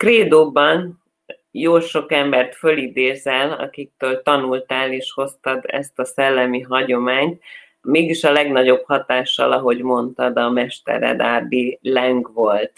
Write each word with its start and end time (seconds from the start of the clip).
krédóban 0.00 1.02
jó 1.50 1.80
sok 1.80 2.12
embert 2.12 2.54
fölidézel, 2.54 3.52
akiktől 3.52 4.22
tanultál 4.22 4.92
és 4.92 5.12
hoztad 5.12 5.64
ezt 5.66 5.98
a 5.98 6.04
szellemi 6.04 6.60
hagyományt, 6.60 7.42
mégis 7.82 8.24
a 8.24 8.32
legnagyobb 8.32 8.82
hatással, 8.84 9.52
ahogy 9.52 9.82
mondtad, 9.82 10.36
a 10.36 10.50
mestered 10.50 11.20
Árdi 11.20 11.78
Leng 11.82 12.32
volt. 12.32 12.72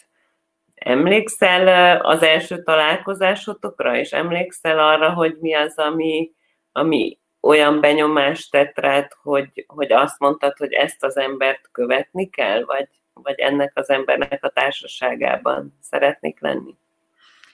Emlékszel 0.75 1.97
az 2.01 2.23
első 2.23 2.63
találkozásotokra, 2.63 3.97
és 3.97 4.13
emlékszel 4.13 4.79
arra, 4.79 5.13
hogy 5.13 5.37
mi 5.41 5.55
az, 5.55 5.79
ami, 5.79 6.31
ami 6.73 7.19
olyan 7.41 7.81
benyomást 7.81 8.51
tett 8.51 8.79
rád, 8.79 9.13
hogy, 9.23 9.65
hogy 9.67 9.93
azt 9.93 10.19
mondtad, 10.19 10.57
hogy 10.57 10.73
ezt 10.73 11.05
az 11.05 11.17
embert 11.17 11.69
követni 11.73 12.31
kell, 12.31 12.65
vagy, 12.65 12.89
vagy 13.13 13.39
ennek 13.39 13.73
az 13.75 13.91
embernek 13.91 14.45
a 14.45 14.49
társaságában 14.49 15.79
szeretnék 15.81 16.41
lenni? 16.41 16.81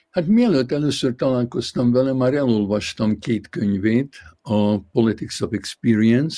Hát 0.09 0.27
mielőtt 0.27 0.71
először 0.71 1.15
találkoztam 1.15 1.91
vele, 1.91 2.13
már 2.13 2.33
elolvastam 2.33 3.19
két 3.19 3.49
könyvét, 3.49 4.15
a 4.41 4.79
Politics 4.79 5.41
of 5.41 5.51
Experience 5.51 6.37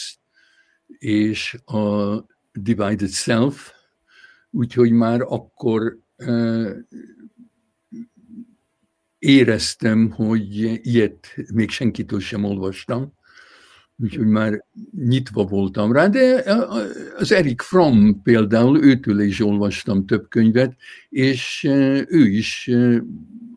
és 0.87 1.57
a 1.65 2.15
Divided 2.53 3.09
Self, 3.09 3.71
úgyhogy 4.49 4.91
már 4.91 5.21
akkor 5.21 5.99
éreztem, 9.19 10.09
hogy 10.09 10.79
ilyet 10.87 11.35
még 11.53 11.69
senkitől 11.69 12.19
sem 12.19 12.43
olvastam, 12.43 13.13
úgyhogy 13.97 14.27
már 14.27 14.65
nyitva 14.91 15.43
voltam 15.43 15.91
rá, 15.91 16.07
de 16.07 16.43
az 17.17 17.31
Erik 17.31 17.61
Fromm 17.61 18.21
például, 18.23 18.83
őtől 18.83 19.19
is 19.19 19.39
olvastam 19.39 20.05
több 20.05 20.29
könyvet, 20.29 20.75
és 21.09 21.63
ő 22.07 22.27
is 22.27 22.69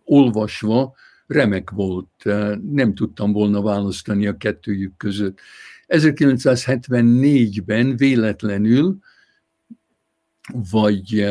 olvasva 0.05 0.95
remek 1.27 1.71
volt, 1.71 2.25
nem 2.71 2.95
tudtam 2.95 3.33
volna 3.33 3.63
választani 3.63 4.27
a 4.27 4.37
kettőjük 4.37 4.97
között. 4.97 5.39
1974-ben 5.89 7.97
véletlenül 7.97 8.99
vagy 10.71 11.27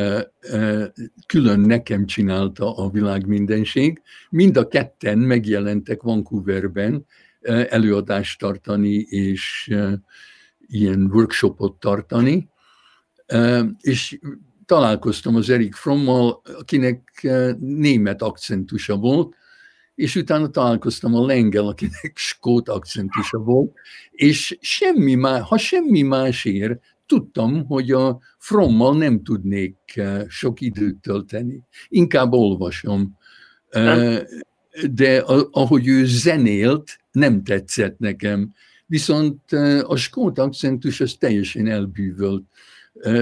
külön 1.25 1.59
nekem 1.59 2.05
csinálta 2.05 2.75
a 2.75 2.89
világ 2.89 3.27
mindenség. 3.27 4.01
Mind 4.29 4.57
a 4.57 4.67
ketten 4.67 5.17
megjelentek 5.17 6.01
Vancouverben 6.01 7.05
előadást 7.69 8.39
tartani 8.39 8.95
és 9.09 9.73
ilyen 10.67 11.09
workshopot 11.11 11.79
tartani, 11.79 12.49
és 13.81 14.19
találkoztam 14.65 15.35
az 15.35 15.49
Erik 15.49 15.73
Frommal, 15.73 16.41
akinek 16.59 17.27
német 17.59 18.21
akcentusa 18.21 18.95
volt, 18.95 19.35
és 19.95 20.15
utána 20.15 20.49
találkoztam 20.49 21.15
a 21.15 21.25
Lengel, 21.25 21.67
akinek 21.67 22.13
skót 22.29 22.69
akcentusa 22.69 23.37
volt, 23.37 23.73
és 24.11 24.57
semmi 24.61 25.15
más, 25.15 25.41
ha 25.47 25.57
semmi 25.57 26.01
másért, 26.01 26.81
tudtam, 27.05 27.65
hogy 27.65 27.91
a 27.91 28.19
Frommal 28.37 28.97
nem 28.97 29.23
tudnék 29.23 29.77
eh, 29.95 30.23
sok 30.27 30.61
időt 30.61 30.97
tölteni. 30.97 31.63
Inkább 31.87 32.33
olvasom. 32.33 33.17
Eh, 33.69 34.21
de 34.91 35.23
ahogy 35.51 35.87
ő 35.87 36.05
zenélt, 36.05 36.99
nem 37.11 37.43
tetszett 37.43 37.99
nekem. 37.99 38.53
Viszont 38.85 39.53
eh, 39.53 39.89
a 39.89 39.95
skót 39.95 40.39
akcentus 40.39 41.01
az 41.01 41.13
teljesen 41.13 41.67
elbűvölt. 41.67 42.43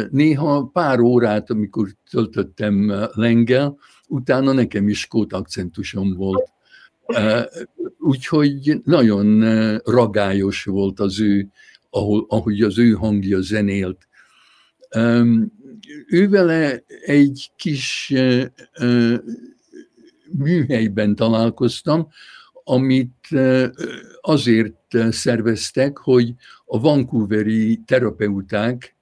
Néha 0.09 0.69
pár 0.73 0.99
órát, 0.99 1.49
amikor 1.49 1.89
töltöttem 2.09 3.07
lengel, 3.13 3.77
utána 4.07 4.51
nekem 4.51 4.89
is 4.89 4.99
skót 4.99 5.33
akcentusom 5.33 6.15
volt. 6.15 6.51
Úgyhogy 7.99 8.81
nagyon 8.83 9.39
ragályos 9.77 10.63
volt 10.63 10.99
az 10.99 11.21
ő 11.21 11.51
ahogy 12.27 12.61
az 12.61 12.79
ő 12.79 12.91
hangja 12.91 13.41
zenélt. 13.41 14.07
Ő 16.07 16.29
vele 16.29 16.83
egy 17.05 17.51
kis 17.55 18.13
műhelyben 20.37 21.15
találkoztam, 21.15 22.07
amit 22.63 23.27
azért 24.21 24.97
szerveztek, 25.09 25.97
hogy 25.97 26.33
a 26.65 26.79
vancouveri 26.79 27.81
terapeuták 27.85 28.95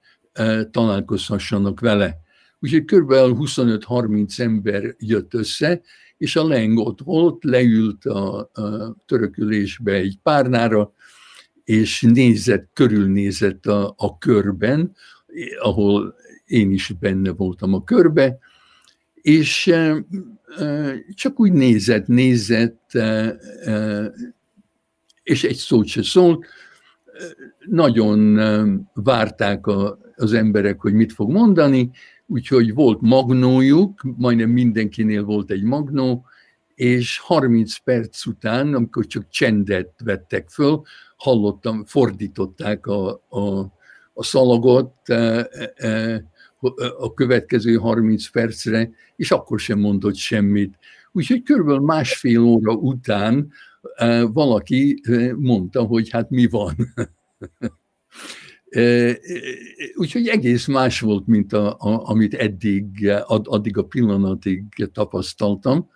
találkozhassanak 0.70 1.80
vele. 1.80 2.16
Úgyhogy 2.60 2.84
kb. 2.84 3.12
25-30 3.12 4.38
ember 4.38 4.94
jött 4.98 5.34
össze, 5.34 5.80
és 6.16 6.36
a 6.36 6.46
Leng 6.46 6.78
ott 6.78 7.00
volt, 7.04 7.44
leült 7.44 8.04
a, 8.04 8.38
a 8.38 8.96
törökülésbe 9.06 9.92
egy 9.92 10.18
párnára, 10.22 10.92
és 11.64 12.00
nézett, 12.00 12.70
körülnézett 12.72 13.66
a, 13.66 13.94
a 13.96 14.18
körben, 14.18 14.96
ahol 15.60 16.14
én 16.44 16.70
is 16.70 16.92
benne 17.00 17.30
voltam 17.30 17.74
a 17.74 17.84
körbe, 17.84 18.38
és 19.14 19.74
csak 21.14 21.40
úgy 21.40 21.52
nézett, 21.52 22.06
nézett, 22.06 22.92
és 25.22 25.44
egy 25.44 25.56
szót 25.56 25.86
se 25.86 26.02
szólt. 26.02 26.46
Nagyon 27.66 28.38
várták 28.94 29.66
a, 29.66 29.98
az 30.20 30.32
emberek, 30.32 30.80
hogy 30.80 30.92
mit 30.92 31.12
fog 31.12 31.30
mondani, 31.30 31.90
úgyhogy 32.26 32.74
volt 32.74 33.00
magnójuk, 33.00 34.02
majdnem 34.16 34.50
mindenkinél 34.50 35.24
volt 35.24 35.50
egy 35.50 35.62
magnó, 35.62 36.24
és 36.74 37.18
30 37.18 37.76
perc 37.76 38.26
után, 38.26 38.74
amikor 38.74 39.06
csak 39.06 39.28
csendet 39.28 39.92
vettek 40.04 40.48
föl, 40.48 40.82
hallottam, 41.16 41.84
fordították 41.84 42.86
a, 42.86 43.22
a, 43.28 43.58
a 44.12 44.22
szalagot 44.22 45.08
e, 45.08 45.48
e, 45.74 46.24
a 46.98 47.14
következő 47.14 47.76
30 47.76 48.30
percre, 48.30 48.90
és 49.16 49.30
akkor 49.30 49.60
sem 49.60 49.78
mondott 49.78 50.16
semmit. 50.16 50.78
Úgyhogy 51.12 51.42
körülbelül 51.42 51.80
másfél 51.80 52.40
óra 52.40 52.72
után 52.72 53.52
e, 53.94 54.22
valaki 54.22 55.00
mondta, 55.36 55.82
hogy 55.82 56.10
hát 56.10 56.30
mi 56.30 56.46
van. 56.46 56.74
Úgyhogy 59.94 60.26
egész 60.28 60.66
más 60.66 61.00
volt, 61.00 61.26
mint 61.26 61.52
a, 61.52 61.76
a, 61.78 62.08
amit 62.08 62.34
eddig, 62.34 63.10
addig 63.26 63.76
a 63.76 63.84
pillanatig 63.84 64.64
tapasztaltam. 64.92 65.88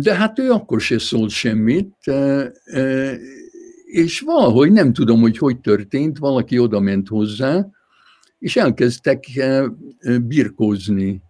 De 0.00 0.14
hát 0.14 0.38
ő 0.38 0.50
akkor 0.50 0.80
se 0.80 0.98
szólt 0.98 1.30
semmit, 1.30 1.94
és 3.84 4.20
valahogy 4.20 4.72
nem 4.72 4.92
tudom, 4.92 5.20
hogy 5.20 5.38
hogy 5.38 5.60
történt, 5.60 6.18
valaki 6.18 6.58
oda 6.58 6.80
ment 6.80 7.08
hozzá, 7.08 7.66
és 8.38 8.56
elkezdtek 8.56 9.24
birkózni. 10.22 11.22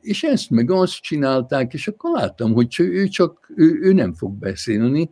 És 0.00 0.22
ezt 0.22 0.50
meg 0.50 0.70
azt 0.70 1.00
csinálták, 1.00 1.72
és 1.72 1.88
akkor 1.88 2.10
láttam, 2.10 2.52
hogy 2.52 2.74
ő 2.78 3.08
csak, 3.08 3.52
ő, 3.56 3.78
ő 3.80 3.92
nem 3.92 4.14
fog 4.14 4.32
beszélni. 4.38 5.10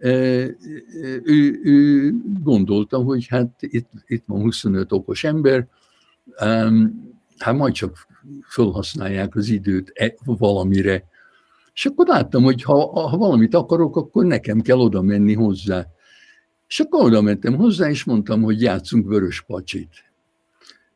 Ő, 0.00 1.60
ő 1.62 2.14
gondolta, 2.42 2.98
hogy 2.98 3.26
hát 3.26 3.50
itt, 3.60 3.90
itt 4.06 4.24
van 4.26 4.40
25 4.40 4.92
okos 4.92 5.24
ember, 5.24 5.66
hát 7.38 7.56
majd 7.56 7.72
csak 7.72 8.06
felhasználják 8.42 9.34
az 9.34 9.48
időt 9.48 9.90
e, 9.94 10.14
valamire. 10.24 11.04
És 11.74 11.86
akkor 11.86 12.06
láttam, 12.06 12.42
hogy 12.42 12.62
ha, 12.62 13.08
ha 13.08 13.16
valamit 13.16 13.54
akarok, 13.54 13.96
akkor 13.96 14.24
nekem 14.24 14.60
kell 14.60 14.78
oda 14.78 15.02
menni 15.02 15.34
hozzá. 15.34 15.86
És 16.68 16.80
akkor 16.80 17.04
oda 17.04 17.20
mentem 17.20 17.54
hozzá, 17.54 17.88
és 17.88 18.04
mondtam, 18.04 18.42
hogy 18.42 18.62
játszunk 18.62 19.06
vörös 19.06 19.42
pacsit. 19.42 20.04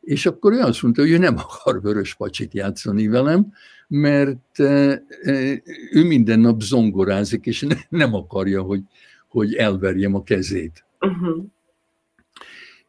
És 0.01 0.25
akkor 0.25 0.53
ő 0.53 0.59
azt 0.59 0.81
mondta, 0.81 1.01
hogy 1.01 1.11
ő 1.11 1.17
nem 1.17 1.37
akar 1.37 1.81
vörös 1.81 2.15
pacsit 2.15 2.53
játszani 2.53 3.07
velem, 3.07 3.53
mert 3.87 4.59
e, 4.59 5.03
e, 5.21 5.61
ő 5.91 6.03
minden 6.03 6.39
nap 6.39 6.61
zongorázik, 6.61 7.45
és 7.45 7.67
nem 7.89 8.13
akarja, 8.13 8.61
hogy, 8.61 8.81
hogy 9.27 9.53
elverjem 9.53 10.15
a 10.15 10.23
kezét. 10.23 10.85
Uh-huh. 10.99 11.45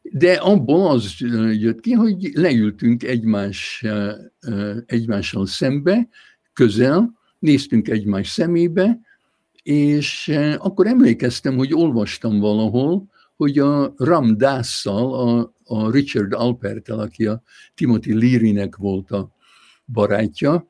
De 0.02 0.32
abból 0.32 0.90
az 0.90 1.14
jött 1.52 1.80
ki, 1.80 1.92
hogy 1.92 2.30
leültünk 2.34 3.02
egymás, 3.02 3.84
egymással 4.86 5.46
szembe, 5.46 6.08
közel, 6.52 7.14
néztünk 7.38 7.88
egymás 7.88 8.28
szemébe, 8.28 9.00
és 9.62 10.32
akkor 10.58 10.86
emlékeztem, 10.86 11.56
hogy 11.56 11.74
olvastam 11.74 12.38
valahol, 12.38 13.06
hogy 13.36 13.58
a 13.58 13.94
Ram 13.96 14.36
Dásszal, 14.36 15.14
a, 15.14 15.52
a 15.64 15.90
Richard 15.90 16.32
Alpertel, 16.32 16.98
aki 16.98 17.26
a 17.26 17.42
Timothy 17.74 18.12
Leary-nek 18.12 18.76
volt 18.76 19.10
a 19.10 19.30
barátja, 19.84 20.68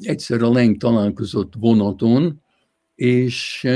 egyszer 0.00 0.42
a 0.42 0.52
Leng 0.52 0.76
találkozott 0.76 1.52
vonaton, 1.58 2.42
és 2.94 3.66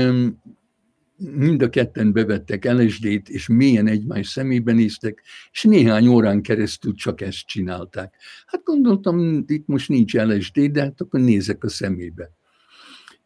mind 1.15 1.61
a 1.61 1.69
ketten 1.69 2.13
bevettek 2.13 2.71
LSD-t, 2.71 3.29
és 3.29 3.47
mélyen 3.47 3.87
egymás 3.87 4.27
szemébe 4.27 4.73
néztek, 4.73 5.23
és 5.51 5.63
néhány 5.63 6.07
órán 6.07 6.41
keresztül 6.41 6.93
csak 6.93 7.21
ezt 7.21 7.45
csinálták. 7.45 8.13
Hát 8.45 8.63
gondoltam, 8.63 9.43
itt 9.47 9.67
most 9.67 9.89
nincs 9.89 10.13
LSD, 10.13 10.59
de 10.59 10.81
hát 10.81 11.01
akkor 11.01 11.19
nézek 11.19 11.63
a 11.63 11.69
szemébe. 11.69 12.31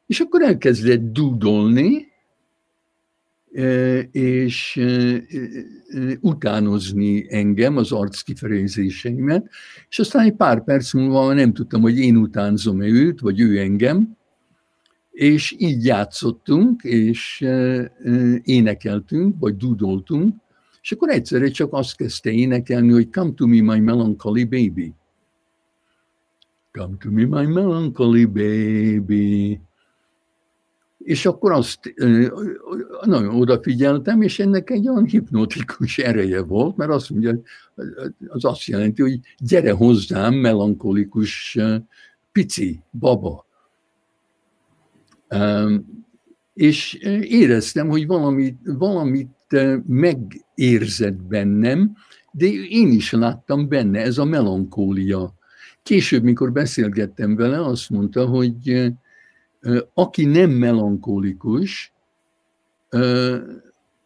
És 0.06 0.20
akkor 0.20 0.42
elkezdett 0.42 1.12
dúdolni, 1.12 2.07
és 4.12 4.82
utánozni 6.20 7.26
engem, 7.30 7.78
az 7.78 7.92
arc 7.92 8.22
kifejezéseimet, 8.22 9.50
és 9.90 10.00
aztán 10.00 10.26
egy 10.26 10.36
pár 10.36 10.64
perc 10.64 10.94
múlva 10.94 11.34
nem 11.34 11.54
tudtam, 11.54 11.82
hogy 11.82 11.98
én 11.98 12.18
utánzom-e 12.18 12.86
őt, 12.86 13.20
vagy 13.20 13.40
ő 13.40 13.60
engem, 13.60 14.18
és 15.12 15.56
így 15.58 15.86
játszottunk, 15.86 16.84
és 16.84 17.46
énekeltünk, 18.44 19.36
vagy 19.40 19.58
dudoltunk, 19.58 20.36
és 20.82 20.92
akkor 20.92 21.10
egyszerre 21.10 21.50
csak 21.50 21.74
azt 21.74 21.96
kezdte 21.96 22.32
énekelni, 22.32 22.92
hogy 22.92 23.10
Come 23.10 23.32
to 23.32 23.48
me, 23.48 23.62
my 23.62 23.80
melancholy 23.80 24.44
baby. 24.44 24.94
Come 26.72 26.96
to 27.00 27.12
me, 27.12 27.26
my 27.26 27.46
melancholy 27.46 28.26
baby. 28.26 29.60
És 31.08 31.26
akkor 31.26 31.52
azt 31.52 31.94
nagyon 33.02 33.36
odafigyeltem, 33.36 34.22
és 34.22 34.40
ennek 34.40 34.70
egy 34.70 34.90
olyan 34.90 35.06
hipnotikus 35.06 35.98
ereje 35.98 36.42
volt, 36.42 36.78
mert 36.78 36.92
azt 36.92 37.10
mondja, 37.10 37.42
az 38.28 38.46
azt 38.46 38.66
jelenti, 38.66 39.02
hogy 39.02 39.20
gyere 39.38 39.72
hozzám, 39.72 40.34
melankolikus 40.34 41.58
pici 42.32 42.80
baba. 42.92 43.46
És 46.54 46.94
éreztem, 47.22 47.88
hogy 47.88 48.08
valamit, 48.08 48.58
valamit 48.64 49.58
megérzett 49.86 51.24
bennem, 51.24 51.96
de 52.32 52.46
én 52.70 52.92
is 52.92 53.12
láttam 53.12 53.68
benne, 53.68 54.02
ez 54.02 54.18
a 54.18 54.26
melankólia. 54.26 55.34
Később, 55.84 56.24
mikor 56.24 56.52
beszélgettem 56.52 57.36
vele, 57.36 57.66
azt 57.66 57.90
mondta, 57.90 58.26
hogy 58.26 58.92
aki 59.94 60.26
nem 60.26 60.50
melankólikus, 60.50 61.94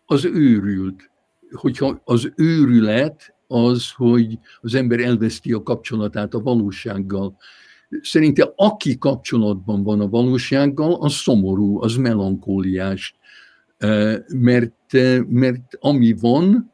az 0.05 0.25
őrült. 0.25 1.09
Hogyha 1.51 2.01
az 2.03 2.31
őrület 2.35 3.35
az, 3.47 3.91
hogy 3.91 4.39
az 4.61 4.75
ember 4.75 4.99
elveszti 4.99 5.53
a 5.53 5.63
kapcsolatát 5.63 6.33
a 6.33 6.41
valósággal. 6.41 7.37
Szerintem 8.01 8.49
aki 8.55 8.97
kapcsolatban 8.97 9.83
van 9.83 10.01
a 10.01 10.09
valósággal, 10.09 10.93
az 10.93 11.13
szomorú, 11.13 11.81
az 11.81 11.95
melankóliás. 11.95 13.15
Mert, 14.27 14.93
mert 15.27 15.77
ami 15.79 16.13
van, 16.13 16.71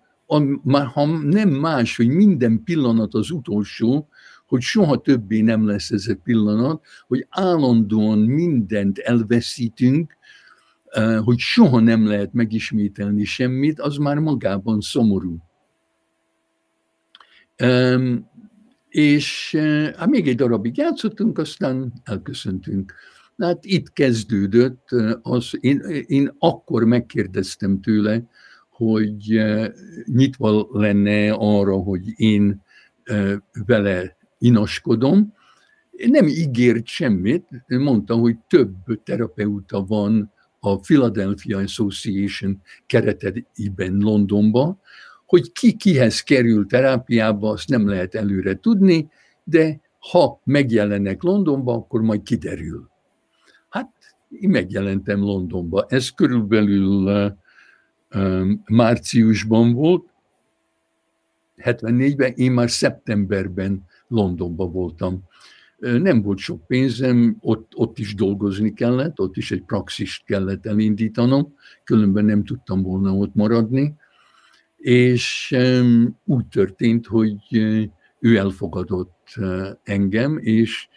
már 0.64 0.86
ha 0.86 1.06
nem 1.06 1.50
más, 1.50 1.98
hogy 1.98 2.08
minden 2.08 2.64
pillanat 2.64 3.14
az 3.14 3.32
utolsó, 3.32 4.08
hogy 4.48 4.62
soha 4.62 5.02
többé 5.02 5.42
nem 5.42 5.66
lesz 5.66 5.92
ez 5.92 6.08
a 6.08 6.16
pillanat, 6.24 6.86
hogy 7.08 7.26
állandóan 7.30 8.20
mindent 8.20 8.98
elveszítünk, 8.98 10.18
hogy 11.24 11.38
soha 11.38 11.80
nem 11.80 12.08
lehet 12.08 12.34
megismételni 12.34 13.24
semmit, 13.24 13.80
az 13.80 13.98
már 13.98 14.18
magában 14.18 14.82
szomorú. 14.82 15.38
És 18.90 19.56
hát 19.98 20.08
még 20.08 20.28
egy 20.28 20.36
darabig 20.36 20.78
játszottunk, 20.78 21.38
aztán 21.38 21.94
elköszöntünk. 22.04 22.94
Hát 23.38 23.66
itt 23.66 23.94
kezdődött, 23.94 24.90
az, 25.22 25.58
én, 25.60 25.80
én 26.06 26.36
akkor 26.40 26.84
megkérdeztem 26.84 27.82
tőle, 27.82 28.24
hogy 28.70 29.42
nyitva 30.06 30.68
lenne 30.72 31.32
arra, 31.32 31.76
hogy 31.76 32.02
én 32.16 32.62
vele 33.66 34.17
inaskodom. 34.38 35.34
Nem 35.92 36.28
ígért 36.28 36.86
semmit, 36.86 37.48
mondta, 37.68 38.16
hogy 38.16 38.38
több 38.48 39.04
terapeuta 39.04 39.84
van 39.84 40.32
a 40.60 40.80
Philadelphia 40.80 41.58
Association 41.58 42.62
kereteiben 42.86 43.98
Londonban, 43.98 44.80
hogy 45.26 45.52
ki 45.52 45.74
kihez 45.74 46.22
kerül 46.22 46.66
terápiába, 46.66 47.50
azt 47.50 47.70
nem 47.70 47.88
lehet 47.88 48.16
előre 48.16 48.60
tudni, 48.60 49.10
de 49.44 49.80
ha 50.00 50.42
megjelennek 50.44 51.24
Londonba, 51.24 51.74
akkor 51.74 52.02
majd 52.02 52.24
kiderül. 52.24 52.90
Hát 53.70 53.92
én 54.30 54.50
megjelentem 54.50 55.20
Londonba. 55.20 55.86
Ez 55.90 56.10
körülbelül 56.10 57.34
uh, 58.14 58.48
márciusban 58.66 59.74
volt, 59.74 60.06
74-ben, 61.58 62.34
én 62.36 62.52
már 62.52 62.70
szeptemberben 62.70 63.86
Londonban 64.08 64.72
voltam. 64.72 65.24
Nem 65.78 66.22
volt 66.22 66.38
sok 66.38 66.68
pénzem, 66.68 67.38
ott, 67.40 67.72
ott 67.76 68.00
is 68.00 68.16
dolgozni 68.16 68.74
kellett, 68.74 69.20
ott 69.20 69.38
is 69.38 69.52
egy 69.52 69.64
praxist 69.64 70.26
kellett 70.26 70.66
elindítanom, 70.66 71.54
különben 71.84 72.26
nem 72.26 72.44
tudtam 72.44 72.82
volna 72.82 73.14
ott 73.14 73.36
maradni 73.36 73.96
és 74.78 75.56
úgy 76.26 76.48
történt, 76.48 77.06
hogy 77.06 77.58
ő 78.20 78.38
elfogadott 78.38 79.36
engem, 79.84 80.38
és 80.38 80.88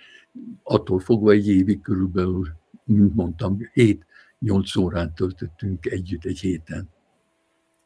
attól 0.62 0.98
fogva 0.98 1.30
egy 1.30 1.48
évig 1.48 1.80
körülbelül, 1.80 2.48
mint 2.84 3.14
mondtam, 3.14 3.58
7-8 4.40 4.78
órát 4.78 5.14
töltöttünk 5.14 5.86
együtt 5.86 6.24
egy 6.24 6.38
héten. 6.38 6.88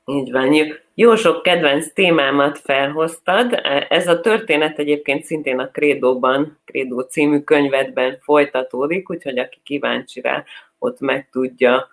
Így 0.07 0.33
van. 0.33 0.53
Jó 0.95 1.15
sok 1.15 1.43
kedvenc 1.43 1.93
témámat 1.93 2.59
felhoztad. 2.59 3.61
Ez 3.89 4.09
a 4.09 4.21
történet 4.21 4.79
egyébként 4.79 5.25
szintén 5.25 5.59
a 5.59 5.71
Krédóban, 5.71 6.59
Krédó 6.65 7.01
című 7.01 7.41
könyvedben 7.41 8.19
folytatódik, 8.21 9.11
úgyhogy 9.11 9.39
aki 9.39 9.59
kíváncsi 9.63 10.21
rá, 10.21 10.45
ott 10.79 11.01
meg 11.01 11.29
tudja 11.33 11.89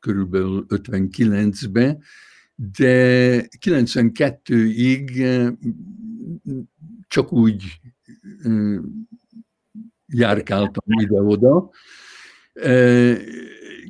körülbelül 0.00 0.66
59-ben, 0.68 2.02
de 2.54 3.48
92-ig 3.66 5.20
eh, 5.20 5.52
csak 7.08 7.32
úgy 7.32 7.62
járkáltam 10.06 10.84
ide-oda. 11.00 11.70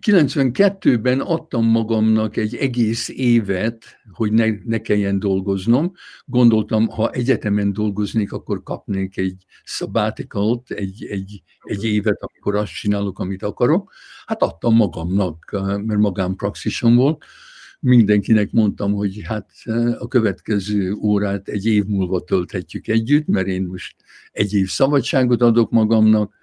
92-ben 0.01 1.21
adtam 1.21 1.65
magamnak 1.65 2.37
egy 2.37 2.55
egész 2.55 3.09
évet, 3.09 3.85
hogy 4.13 4.33
ne, 4.33 4.47
ne 4.65 4.79
kelljen 4.79 5.19
dolgoznom. 5.19 5.93
Gondoltam, 6.25 6.89
ha 6.89 7.11
egyetemen 7.11 7.73
dolgoznék, 7.73 8.33
akkor 8.33 8.63
kapnék 8.63 9.17
egy 9.17 9.45
sabbatical 9.65 10.63
egy, 10.67 11.05
egy, 11.05 11.43
egy 11.63 11.85
évet, 11.85 12.19
amikor 12.21 12.55
azt 12.55 12.73
csinálok, 12.73 13.19
amit 13.19 13.43
akarok. 13.43 13.93
Hát 14.27 14.43
adtam 14.43 14.75
magamnak, 14.75 15.51
mert 15.61 16.01
magánpraxisom 16.01 16.97
volt. 16.97 17.25
Mindenkinek 17.85 18.51
mondtam, 18.53 18.93
hogy 18.93 19.21
hát 19.25 19.51
a 19.99 20.09
következő 20.09 20.93
órát 20.93 21.49
egy 21.49 21.67
év 21.67 21.85
múlva 21.85 22.21
tölthetjük 22.21 22.89
együtt, 22.89 23.27
mert 23.27 23.47
én 23.47 23.63
most 23.63 23.97
egy 24.33 24.53
év 24.53 24.69
szabadságot 24.69 25.43
adok 25.43 25.71
magamnak, 25.71 26.35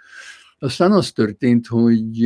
aztán 0.60 0.92
az 0.92 1.12
történt, 1.12 1.68
hogy 1.68 2.26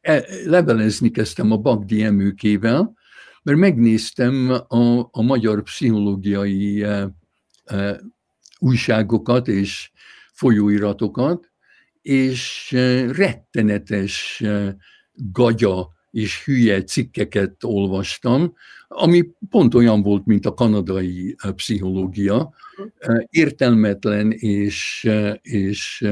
e, 0.00 0.24
levelezni 0.44 1.10
kezdtem 1.10 1.50
a 1.50 1.56
Bagdi 1.56 2.02
emőkével, 2.02 2.94
mert 3.42 3.58
megnéztem 3.58 4.50
a, 4.68 5.08
a 5.10 5.22
magyar 5.22 5.62
pszichológiai 5.62 6.86
újságokat 8.58 9.48
és 9.48 9.90
folyóiratokat, 10.32 11.50
és 12.02 12.70
rettenetes 13.10 14.42
gagya 15.12 15.96
és 16.10 16.44
hülye 16.44 16.84
cikkeket 16.84 17.64
olvastam, 17.64 18.54
ami 18.88 19.30
pont 19.50 19.74
olyan 19.74 20.02
volt, 20.02 20.26
mint 20.26 20.46
a 20.46 20.54
kanadai 20.54 21.36
pszichológia, 21.54 22.54
értelmetlen 23.30 24.32
és, 24.32 25.08
és 25.42 26.08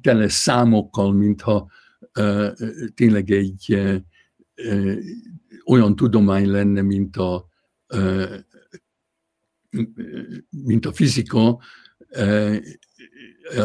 tele 0.00 0.28
számokkal, 0.28 1.12
mintha 1.12 1.70
tényleg 2.94 3.30
egy 3.30 3.80
olyan 5.64 5.96
tudomány 5.96 6.50
lenne, 6.50 6.82
mint 6.82 7.16
a, 7.16 7.48
mint 10.50 10.86
a 10.86 10.92
fizika, 10.92 11.58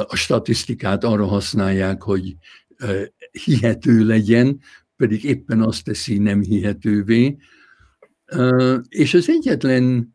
a 0.07 0.15
statisztikát 0.15 1.03
arra 1.03 1.25
használják, 1.25 2.01
hogy 2.01 2.35
hihető 3.31 4.05
legyen, 4.05 4.59
pedig 4.95 5.23
éppen 5.23 5.61
azt 5.61 5.83
teszi 5.83 6.17
nem 6.17 6.41
hihetővé. 6.41 7.37
És 8.87 9.13
az 9.13 9.29
egyetlen 9.29 10.13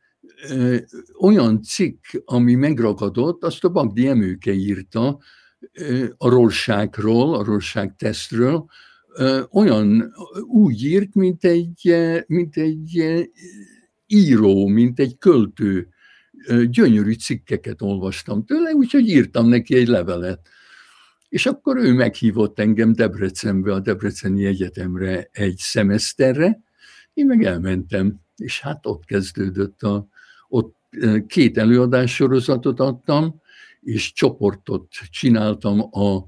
olyan 1.20 1.62
cikk, 1.62 2.04
ami 2.24 2.54
megragadott, 2.54 3.44
azt 3.44 3.64
a 3.64 3.68
Bagdi 3.68 4.06
Emőke 4.06 4.52
írta 4.52 5.18
a 6.16 6.28
rolságról, 6.28 7.34
a 7.34 7.44
rolság 7.44 7.96
tesztről, 7.96 8.66
olyan 9.50 10.12
úgy 10.46 10.84
írt, 10.84 11.14
mint 11.14 11.44
egy, 11.44 11.96
mint 12.26 12.56
egy 12.56 13.24
író, 14.06 14.66
mint 14.66 15.00
egy 15.00 15.18
költő. 15.18 15.88
Gyönyörű 16.70 17.12
cikkeket 17.12 17.82
olvastam 17.82 18.44
tőle, 18.44 18.72
úgyhogy 18.72 19.08
írtam 19.08 19.48
neki 19.48 19.74
egy 19.74 19.88
levelet. 19.88 20.48
És 21.28 21.46
akkor 21.46 21.76
ő 21.76 21.92
meghívott 21.92 22.58
engem 22.58 22.92
Debrecenbe, 22.92 23.72
a 23.72 23.80
Debreceni 23.80 24.44
Egyetemre 24.44 25.28
egy 25.32 25.56
szemeszterre, 25.56 26.60
én 27.14 27.26
meg 27.26 27.44
elmentem, 27.44 28.20
és 28.36 28.60
hát 28.60 28.86
ott 28.86 29.04
kezdődött 29.04 29.82
a, 29.82 30.06
ott 30.48 30.76
két 31.26 31.58
előadás 31.58 32.14
sorozatot 32.14 32.80
adtam, 32.80 33.40
és 33.80 34.12
csoportot 34.12 34.88
csináltam 35.10 35.80
a 35.80 36.26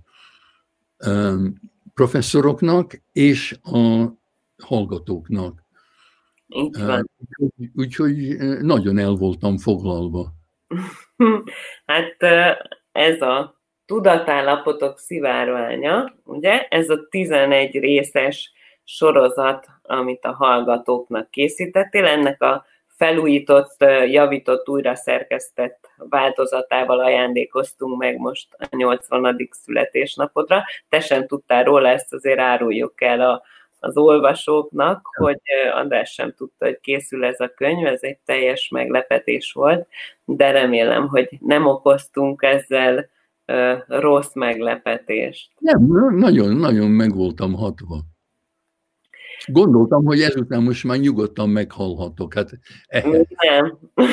professzoroknak 1.94 3.02
és 3.12 3.58
a 3.62 4.06
hallgatóknak. 4.58 5.64
Úgyhogy 7.74 8.36
nagyon 8.60 8.98
el 8.98 9.12
voltam 9.12 9.58
foglalva. 9.58 10.32
Hát 11.86 12.16
ez 12.92 13.20
a 13.20 13.59
tudatállapotok 13.90 14.98
szivárványa, 14.98 16.14
ugye? 16.24 16.66
Ez 16.68 16.88
a 16.88 17.06
11 17.08 17.78
részes 17.78 18.52
sorozat, 18.84 19.66
amit 19.82 20.24
a 20.24 20.32
hallgatóknak 20.32 21.30
készítettél, 21.30 22.06
ennek 22.06 22.42
a 22.42 22.64
felújított, 22.96 23.74
javított, 24.06 24.68
újra 24.68 24.94
szerkesztett 24.94 25.90
változatával 25.96 27.00
ajándékoztunk 27.00 27.98
meg 27.98 28.18
most 28.18 28.48
a 28.58 28.76
80. 28.76 29.48
születésnapodra. 29.50 30.64
Te 30.88 31.00
sem 31.00 31.26
tudtál 31.26 31.64
róla, 31.64 31.88
ezt 31.88 32.12
azért 32.12 32.38
áruljuk 32.38 33.02
el 33.02 33.20
a, 33.20 33.42
az 33.80 33.96
olvasóknak, 33.96 35.08
hogy 35.18 35.40
András 35.72 36.12
sem 36.12 36.34
tudta, 36.36 36.64
hogy 36.64 36.80
készül 36.80 37.24
ez 37.24 37.40
a 37.40 37.54
könyv, 37.54 37.86
ez 37.86 38.02
egy 38.02 38.18
teljes 38.24 38.68
meglepetés 38.68 39.52
volt, 39.52 39.86
de 40.24 40.50
remélem, 40.50 41.08
hogy 41.08 41.28
nem 41.40 41.66
okoztunk 41.66 42.42
ezzel 42.42 43.08
rossz 43.86 44.34
meglepetést. 44.34 45.50
Nem, 45.58 45.86
nagyon, 46.16 46.56
nagyon 46.56 46.90
meg 46.90 47.14
voltam 47.14 47.54
hatva. 47.54 48.00
Gondoltam, 49.46 50.04
hogy 50.04 50.20
ezután 50.20 50.62
most 50.62 50.84
már 50.84 50.98
nyugodtan 50.98 51.48
meghallhatok. 51.48 52.34
Hát, 52.34 52.50
eh. 52.86 53.04
Nem. 53.48 53.78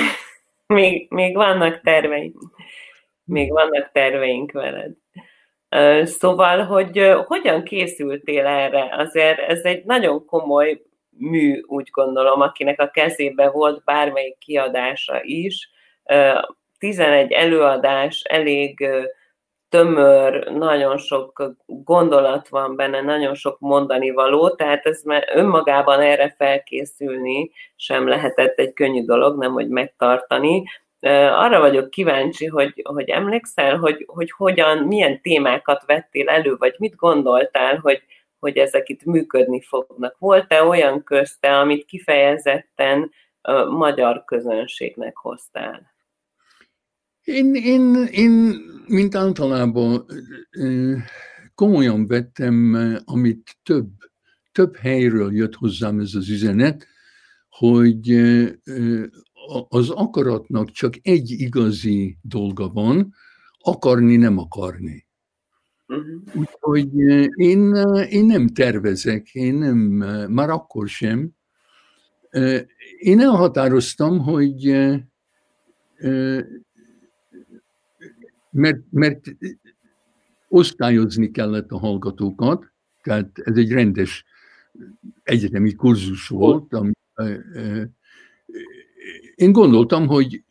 Még, 0.67 1.07
még 1.09 1.35
vannak 1.35 1.81
terveink. 1.81 2.39
Még 3.23 3.51
vannak 3.51 3.91
terveink 3.91 4.51
veled. 4.51 4.91
Szóval, 6.07 6.63
hogy 6.63 7.11
hogyan 7.25 7.63
készültél 7.63 8.45
erre? 8.45 8.95
Azért 8.97 9.39
ez 9.39 9.63
egy 9.63 9.85
nagyon 9.85 10.25
komoly 10.25 10.81
mű, 11.09 11.61
úgy 11.67 11.89
gondolom, 11.91 12.41
akinek 12.41 12.81
a 12.81 12.89
kezébe 12.89 13.49
volt 13.49 13.83
bármelyik 13.83 14.37
kiadása 14.37 15.19
is. 15.23 15.69
11 16.77 17.31
előadás, 17.31 18.21
elég 18.21 18.87
tömör, 19.69 20.51
nagyon 20.51 20.97
sok 20.97 21.55
gondolat 21.65 22.49
van 22.49 22.75
benne, 22.75 23.01
nagyon 23.01 23.33
sok 23.33 23.59
mondani 23.59 24.11
való, 24.11 24.49
tehát 24.49 24.85
ez 24.85 25.01
már 25.01 25.27
önmagában 25.33 25.99
erre 25.99 26.33
felkészülni 26.37 27.51
sem 27.75 28.07
lehetett 28.07 28.57
egy 28.57 28.73
könnyű 28.73 29.05
dolog, 29.05 29.37
nem 29.37 29.51
hogy 29.51 29.67
megtartani. 29.67 30.63
Arra 30.99 31.59
vagyok 31.59 31.89
kíváncsi, 31.89 32.45
hogy, 32.45 32.81
hogy 32.83 33.09
emlékszel, 33.09 33.77
hogy, 33.77 34.05
hogy 34.07 34.31
hogyan, 34.31 34.77
milyen 34.77 35.21
témákat 35.21 35.85
vettél 35.85 36.29
elő, 36.29 36.55
vagy 36.55 36.75
mit 36.77 36.95
gondoltál, 36.95 37.77
hogy, 37.77 38.01
hogy 38.39 38.57
ezek 38.57 38.89
itt 38.89 39.03
működni 39.03 39.61
fognak. 39.61 40.15
Volt-e 40.19 40.63
olyan 40.63 41.03
közte, 41.03 41.59
amit 41.59 41.85
kifejezetten 41.85 43.11
magyar 43.69 44.23
közönségnek 44.25 45.17
hoztál? 45.17 45.95
Én, 47.27 47.55
én, 47.55 47.95
én 48.11 48.55
mint 48.87 49.15
általában 49.15 50.05
komolyan 51.55 52.07
vettem, 52.07 52.77
amit 53.05 53.57
több, 53.63 53.89
több 54.51 54.75
helyről 54.75 55.35
jött 55.35 55.55
hozzám 55.55 55.99
ez 55.99 56.13
az 56.13 56.29
üzenet, 56.29 56.87
hogy 57.49 58.11
az 59.67 59.89
akaratnak 59.89 60.71
csak 60.71 60.93
egy 61.01 61.31
igazi 61.31 62.17
dolga 62.21 62.69
van, 62.69 63.13
akarni, 63.59 64.15
nem 64.15 64.37
akarni. 64.37 65.07
Uh-huh. 65.87 66.35
Úgyhogy 66.35 66.97
én, 67.35 67.73
én 68.09 68.25
nem 68.25 68.47
tervezek, 68.47 69.33
én 69.33 69.55
nem, 69.55 69.77
már 70.29 70.49
akkor 70.49 70.87
sem. 70.87 71.31
Én 72.97 73.19
elhatároztam, 73.19 74.19
hogy 74.19 74.77
mert, 78.57 78.81
mert 78.89 79.35
osztályozni 80.47 81.31
kellett 81.31 81.71
a 81.71 81.77
hallgatókat, 81.77 82.71
tehát 83.01 83.29
ez 83.43 83.57
egy 83.57 83.71
rendes 83.71 84.25
egyetemi 85.23 85.73
kurzus 85.73 86.27
volt. 86.27 86.73
Ami, 86.73 86.91
én 89.35 89.51
gondoltam, 89.51 90.07
hogy 90.07 90.43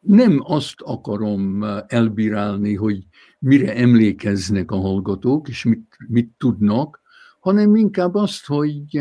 nem 0.00 0.38
azt 0.42 0.80
akarom 0.80 1.64
elbírálni, 1.86 2.74
hogy 2.74 3.06
mire 3.38 3.76
emlékeznek 3.76 4.70
a 4.70 4.76
hallgatók, 4.76 5.48
és 5.48 5.64
mit, 5.64 5.96
mit 6.08 6.30
tudnak, 6.38 7.00
hanem 7.40 7.74
inkább 7.74 8.14
azt, 8.14 8.46
hogy 8.46 9.00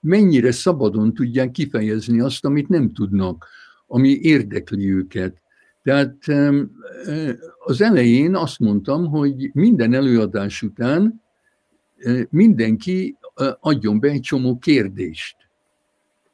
mennyire 0.00 0.52
szabadon 0.52 1.14
tudják 1.14 1.50
kifejezni 1.50 2.20
azt, 2.20 2.44
amit 2.44 2.68
nem 2.68 2.92
tudnak, 2.92 3.46
ami 3.86 4.08
érdekli 4.08 4.92
őket. 4.92 5.41
Tehát 5.82 6.16
az 7.58 7.80
elején 7.80 8.34
azt 8.34 8.58
mondtam, 8.58 9.06
hogy 9.06 9.50
minden 9.52 9.94
előadás 9.94 10.62
után 10.62 11.22
mindenki 12.30 13.16
adjon 13.60 14.00
be 14.00 14.08
egy 14.08 14.20
csomó 14.20 14.58
kérdést. 14.58 15.36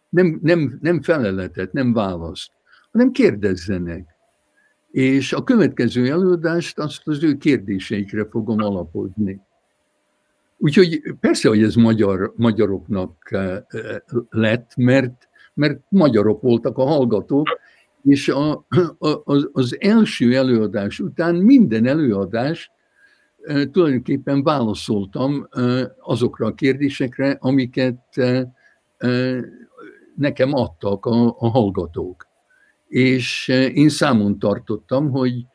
Nem, 0.09 0.39
nem, 0.43 0.79
nem 0.81 1.03
feleletet, 1.03 1.73
nem 1.73 1.93
választ, 1.93 2.51
hanem 2.93 3.13
kérdezzenek. 3.13 4.07
És 4.91 5.33
a 5.33 5.45
következő 5.45 6.11
előadást 6.11 6.79
azt 6.79 7.09
az 7.09 7.25
ő 7.25 7.37
kérdéseikre 7.37 8.27
fogom 8.31 8.63
alapozni. 8.63 9.41
Úgyhogy 10.59 11.03
persze, 11.21 11.49
hogy 11.49 11.63
ez 11.63 11.75
magyar, 11.75 12.33
magyaroknak 12.37 13.31
lett, 14.31 14.77
mert, 14.77 15.29
mert 15.55 15.81
magyarok 15.89 16.43
voltak 16.43 16.79
a 16.79 16.85
hallgatók, 16.85 17.49
és 18.09 18.29
a, 18.29 18.53
a, 18.99 19.21
az, 19.25 19.49
az 19.53 19.77
első 19.81 20.37
előadás 20.37 21.01
után 21.01 21.35
minden 21.35 21.87
előadás 21.87 22.71
tulajdonképpen 23.73 24.43
válaszoltam 24.43 25.49
azokra 26.01 26.47
a 26.47 26.55
kérdésekre, 26.55 27.37
amiket 27.41 28.21
nekem 30.17 30.55
adtak 30.55 31.07
a, 31.07 31.27
a 31.39 31.49
hallgatók. 31.49 32.27
És 32.87 33.49
én 33.75 33.89
számon 33.89 34.39
tartottam, 34.39 35.11
hogy 35.11 35.47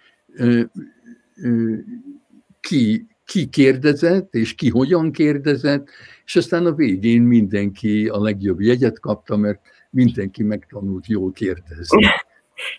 ki, 2.60 3.07
ki 3.25 3.50
kérdezett, 3.50 4.33
és 4.33 4.55
ki 4.55 4.69
hogyan 4.69 5.12
kérdezett, 5.12 5.88
és 6.25 6.36
aztán 6.36 6.65
a 6.65 6.74
végén 6.74 7.22
mindenki 7.22 8.07
a 8.07 8.22
legjobb 8.22 8.62
jegyet 8.62 9.00
kapta, 9.00 9.38
mert 9.38 9.60
mindenki 9.89 10.43
megtanult 10.43 11.07
jól 11.07 11.31
kérdezni. 11.31 12.05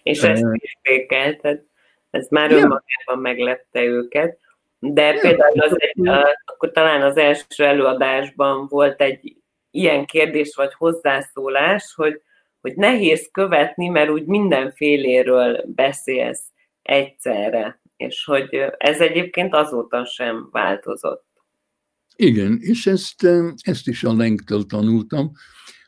És 0.03 0.23
ezt 0.23 0.45
értékelted. 0.53 1.63
Ez 2.11 2.29
már 2.31 2.53
önmagában 2.53 3.19
meglepte 3.21 3.83
őket. 3.83 4.39
De 4.79 5.19
például 5.21 5.61
az 5.61 5.81
egy, 5.81 6.09
akkor 6.45 6.71
talán 6.73 7.03
az 7.03 7.17
első 7.17 7.65
előadásban 7.65 8.67
volt 8.69 9.01
egy 9.01 9.37
ilyen 9.71 10.07
kérdés 10.07 10.55
vagy 10.55 10.75
hozzászólás, 10.75 11.93
hogy, 11.97 12.23
hogy 12.61 12.75
nehéz 12.75 13.29
követni, 13.33 13.89
mert 13.89 14.11
úgy 14.11 14.25
mindenféléről 14.25 15.65
beszélsz 15.67 16.45
egyszerre, 16.83 17.81
és 17.97 18.25
hogy 18.25 18.65
ez 18.77 19.01
egyébként 19.01 19.55
azóta 19.55 20.05
sem 20.05 20.49
változott. 20.51 21.25
Igen, 22.17 22.59
és 22.61 22.87
ezt, 22.87 23.27
ezt 23.63 23.89
is 23.89 24.05
a 24.05 24.15
Lenktől 24.17 24.67
tanultam, 24.67 25.33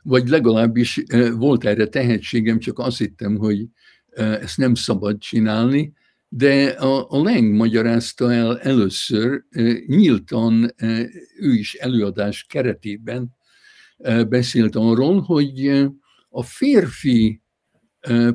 vagy 0.07 0.29
legalábbis 0.29 1.03
volt 1.37 1.65
erre 1.65 1.87
tehetségem, 1.87 2.59
csak 2.59 2.79
azt 2.79 2.99
hittem, 2.99 3.37
hogy 3.37 3.67
ezt 4.15 4.57
nem 4.57 4.75
szabad 4.75 5.19
csinálni, 5.19 5.93
de 6.29 6.67
a, 6.69 7.11
a 7.11 7.23
Leng 7.23 7.55
magyarázta 7.55 8.33
el 8.33 8.59
először, 8.59 9.45
nyíltan 9.87 10.75
ő 11.39 11.53
is 11.53 11.75
előadás 11.75 12.45
keretében 12.49 13.37
beszélt 14.29 14.77
arról, 14.77 15.21
hogy 15.21 15.87
a 16.29 16.43
férfi 16.43 17.43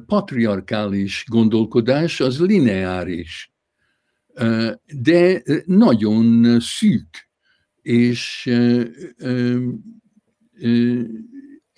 patriarkális 0.06 1.26
gondolkodás 1.28 2.20
az 2.20 2.40
lineáris, 2.40 3.52
de 5.02 5.44
nagyon 5.66 6.58
szűk, 6.60 7.30
és 7.82 8.50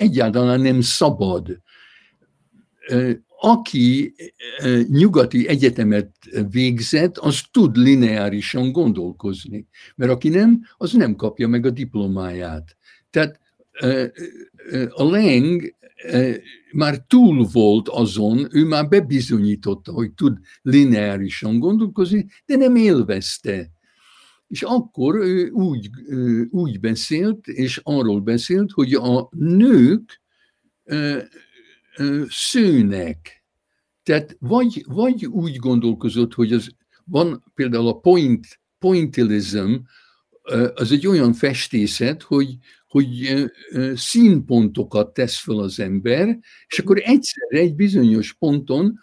egyáltalán 0.03 0.61
nem 0.61 0.81
szabad. 0.81 1.59
Aki 3.39 4.13
nyugati 4.87 5.47
egyetemet 5.47 6.11
végzett, 6.49 7.17
az 7.17 7.41
tud 7.51 7.77
lineárisan 7.77 8.71
gondolkozni, 8.71 9.67
mert 9.95 10.11
aki 10.11 10.29
nem, 10.29 10.61
az 10.77 10.93
nem 10.93 11.15
kapja 11.15 11.47
meg 11.47 11.65
a 11.65 11.69
diplomáját. 11.69 12.77
Tehát 13.09 13.39
a 14.89 15.03
Leng 15.03 15.75
már 16.71 16.97
túl 17.07 17.47
volt 17.51 17.89
azon, 17.89 18.47
ő 18.51 18.65
már 18.65 18.87
bebizonyította, 18.87 19.91
hogy 19.91 20.11
tud 20.11 20.37
lineárisan 20.61 21.59
gondolkozni, 21.59 22.25
de 22.45 22.55
nem 22.55 22.75
élvezte. 22.75 23.71
És 24.53 24.61
akkor 24.61 25.15
ő 25.15 25.49
úgy, 25.49 25.89
úgy 26.49 26.79
beszélt, 26.79 27.47
és 27.47 27.79
arról 27.83 28.19
beszélt, 28.19 28.71
hogy 28.71 28.93
a 28.93 29.29
nők 29.31 30.21
szőnek. 32.29 33.43
Tehát 34.03 34.35
vagy, 34.39 34.83
vagy 34.87 35.25
úgy 35.25 35.55
gondolkozott, 35.55 36.33
hogy 36.33 36.53
az, 36.53 36.69
van 37.05 37.43
például 37.53 37.87
a 37.87 37.99
point, 37.99 38.59
pointillism, 38.79 39.73
az 40.73 40.91
egy 40.91 41.07
olyan 41.07 41.33
festészet, 41.33 42.21
hogy, 42.21 42.57
hogy 42.87 43.43
színpontokat 43.95 45.13
tesz 45.13 45.37
fel 45.37 45.57
az 45.57 45.79
ember, 45.79 46.39
és 46.67 46.79
akkor 46.79 47.01
egyszerre 47.03 47.59
egy 47.59 47.75
bizonyos 47.75 48.33
ponton 48.33 48.99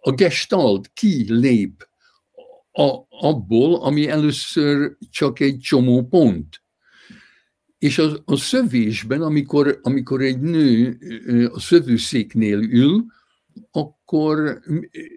a 0.00 0.10
gestalt 0.10 0.90
kilép 0.94 1.88
a, 2.72 2.92
abból, 3.08 3.74
ami 3.82 4.08
először 4.08 4.96
csak 5.10 5.40
egy 5.40 5.58
csomó 5.58 6.06
pont. 6.06 6.62
És 7.78 7.98
a, 7.98 8.22
a 8.24 8.36
szövésben, 8.36 9.22
amikor, 9.22 9.78
amikor 9.82 10.22
egy 10.22 10.40
nő 10.40 10.98
a 11.52 11.60
szövőszéknél 11.60 12.58
ül, 12.58 13.04
akkor 13.70 14.60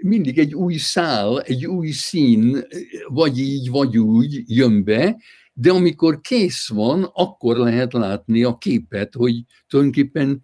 mindig 0.02 0.38
egy 0.40 0.56
új 0.56 0.76
szál, 0.76 1.42
egy 1.42 1.66
új 1.66 1.90
szín, 1.90 2.64
vagy 3.08 3.40
így, 3.40 3.70
vagy 3.70 3.98
úgy 3.98 4.44
jön 4.46 4.84
be, 4.84 5.18
de 5.54 5.72
amikor 5.72 6.22
kész 6.22 6.68
van, 6.68 7.10
akkor 7.14 7.58
lehet 7.58 7.94
látni 7.94 8.44
a 8.44 8.58
képet, 8.58 9.14
hogy 9.14 9.44
tulajdonképpen 9.68 10.42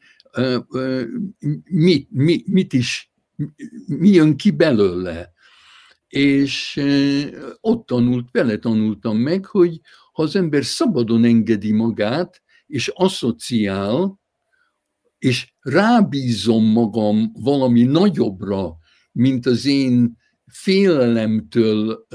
mit, 1.64 2.08
mit, 2.12 2.48
mit 2.48 2.74
is, 2.74 3.12
mi 3.86 4.10
jön 4.10 4.38
ki 4.38 4.52
belőle. 4.52 5.32
És 6.10 6.82
ott 7.62 7.86
tanult, 7.86 8.28
vele 8.32 8.58
tanultam 8.58 9.18
meg, 9.18 9.46
hogy 9.46 9.80
ha 10.14 10.24
az 10.24 10.36
ember 10.36 10.66
szabadon 10.66 11.24
engedi 11.24 11.72
magát, 11.72 12.42
és 12.66 12.88
asszociál, 12.88 14.20
és 15.18 15.54
rábízom 15.60 16.66
magam 16.66 17.32
valami 17.34 17.84
nagyobbra, 17.84 18.78
mint 19.12 19.46
az 19.46 19.66
én 19.66 20.18
félelemtől 20.46 22.08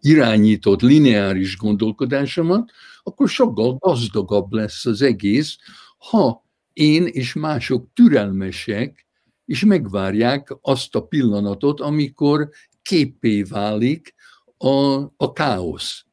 irányított 0.00 0.80
lineáris 0.80 1.56
gondolkodásomat, 1.56 2.70
akkor 3.02 3.28
sokkal 3.28 3.76
gazdagabb 3.78 4.52
lesz 4.52 4.86
az 4.86 5.02
egész, 5.02 5.56
ha 5.98 6.44
én 6.72 7.06
és 7.06 7.32
mások 7.32 7.92
türelmesek, 7.94 9.06
és 9.44 9.64
megvárják 9.64 10.48
azt 10.60 10.94
a 10.94 11.06
pillanatot, 11.06 11.80
amikor 11.80 12.48
képé 12.82 13.42
válik 13.42 14.14
a, 14.58 15.00
a 15.16 15.32
káosz. 15.32 16.04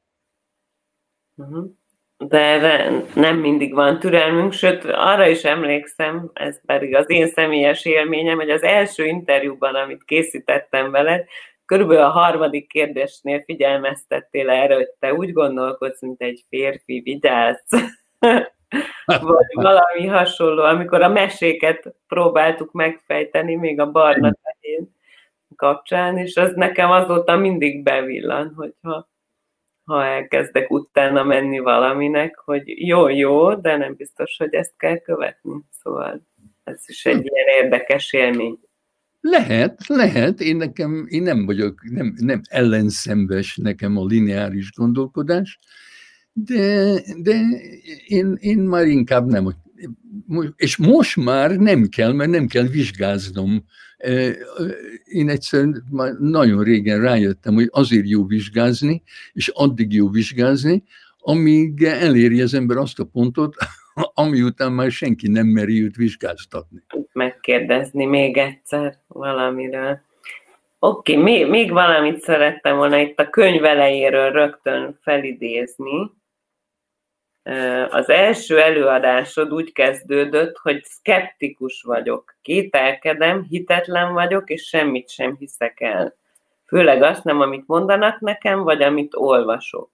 Mhm. 1.36 1.60
De 2.18 2.38
erre 2.38 3.04
nem 3.16 3.38
mindig 3.38 3.74
van 3.74 4.00
türelmünk, 4.00 4.54
sőt, 4.54 4.86
arra 4.86 5.28
is 5.28 5.44
emlékszem, 5.44 6.32
ez 6.34 6.66
pedig 6.66 6.96
az 6.96 7.10
én 7.10 7.28
személyes 7.28 7.86
élményem, 7.86 8.38
hogy 8.38 8.50
az 8.50 8.64
első 8.64 9.06
interjúban, 9.06 9.76
amit 9.76 10.04
készítettem 10.04 10.92
veled, 10.92 11.26
körülbelül 11.66 12.04
a 12.04 12.10
harmadik 12.10 12.68
kérdésnél 12.68 13.42
figyelmeztettél 13.42 14.50
erre, 14.50 14.76
hogy 14.76 14.90
te 15.00 15.14
úgy 15.14 15.34
gondolkodsz, 15.34 16.02
mint 16.02 16.22
egy 16.22 16.44
férfi, 16.50 17.02
vigyázz. 17.04 17.74
Vagy 19.06 19.54
valami 19.64 20.06
hasonló, 20.06 20.64
amikor 20.64 21.02
a 21.02 21.10
meséket 21.10 21.96
próbáltuk 22.08 22.72
megfejteni, 22.72 23.56
még 23.56 23.80
a 23.80 23.92
barna 23.92 24.34
tehén 24.44 24.96
kapcsán, 25.56 26.18
és 26.18 26.36
az 26.36 26.54
nekem 26.56 26.92
azóta 26.92 27.38
mindig 27.38 27.84
bevillan, 27.84 28.54
hogyha 28.56 29.10
ha 29.84 30.06
elkezdek 30.06 30.72
utána 30.72 31.24
menni 31.24 31.60
valaminek, 31.60 32.38
hogy 32.38 32.64
jó-jó, 32.66 33.56
de 33.56 33.78
nem 33.78 33.96
biztos, 33.96 34.38
hogy 34.38 34.54
ezt 34.54 34.74
kell 34.78 34.98
követni. 34.98 35.54
Szóval 35.82 36.28
ez 36.64 36.84
is 36.86 37.06
egy 37.06 37.26
ilyen 37.32 37.64
érdekes 37.64 38.14
élmény. 38.14 38.60
Lehet, 39.22 39.88
lehet. 39.88 40.40
Én 40.40 40.56
nekem, 40.56 41.06
én 41.10 41.22
nem 41.22 41.46
vagyok, 41.46 41.82
nem, 41.90 42.14
nem 42.18 42.42
ellenszembes 42.50 43.58
nekem 43.58 43.98
a 43.98 44.06
lineáris 44.06 44.72
gondolkodás, 44.72 45.60
de, 46.34 46.94
de 47.18 47.40
én, 48.08 48.38
én 48.40 48.58
már 48.58 48.86
inkább 48.86 49.26
nem. 49.26 49.56
És 50.56 50.78
most 50.78 51.18
már 51.18 51.52
nem 51.58 51.88
kell, 51.88 52.12
mert 52.12 52.30
nem 52.30 52.48
kell 52.48 52.64
vizsgáznom. 52.64 53.64
Én 55.04 55.30
egyszer 55.30 55.66
már 55.92 56.14
nagyon 56.20 56.64
régen 56.64 57.02
rájöttem, 57.02 57.54
hogy 57.54 57.68
azért 57.72 58.10
jó 58.10 58.26
vizsgázni, 58.26 59.04
és 59.34 59.48
addig 59.48 59.94
jó 59.94 60.10
vizsgázni, 60.10 60.84
amíg 61.18 61.84
eléri 61.84 62.42
az 62.42 62.54
ember 62.54 62.78
azt 62.78 63.00
a 63.00 63.06
pontot, 63.06 63.56
ami 64.14 64.42
után 64.42 64.72
már 64.72 64.92
senki 64.92 65.28
nem 65.28 65.48
meri 65.48 65.84
őt 65.84 65.96
vizsgáztatni. 65.96 66.84
Megkérdezni 67.14 68.06
még 68.06 68.38
egyszer 68.38 68.98
valamiről. 69.08 70.00
Oké, 70.80 71.12
okay, 71.12 71.24
még, 71.24 71.48
még 71.48 71.72
valamit 71.72 72.22
szerettem 72.22 72.78
volna 72.78 72.98
itt 72.98 73.20
a 73.20 73.30
könyv 73.30 73.64
elejéről 73.64 74.32
rögtön 74.32 74.98
felidézni. 75.02 76.12
Az 77.90 78.10
első 78.10 78.60
előadásod 78.60 79.54
úgy 79.54 79.72
kezdődött, 79.72 80.58
hogy 80.58 80.84
szkeptikus 80.84 81.82
vagyok, 81.82 82.36
kételkedem, 82.42 83.44
hitetlen 83.50 84.14
vagyok, 84.14 84.50
és 84.50 84.68
semmit 84.68 85.10
sem 85.10 85.36
hiszek 85.40 85.82
el. 85.82 86.16
Főleg 86.68 87.02
azt 87.02 87.24
nem, 87.24 87.40
amit 87.42 87.68
mondanak 87.68 88.20
nekem, 88.20 88.64
vagy 88.64 88.82
amit 88.82 89.16
olvasok 89.16 89.90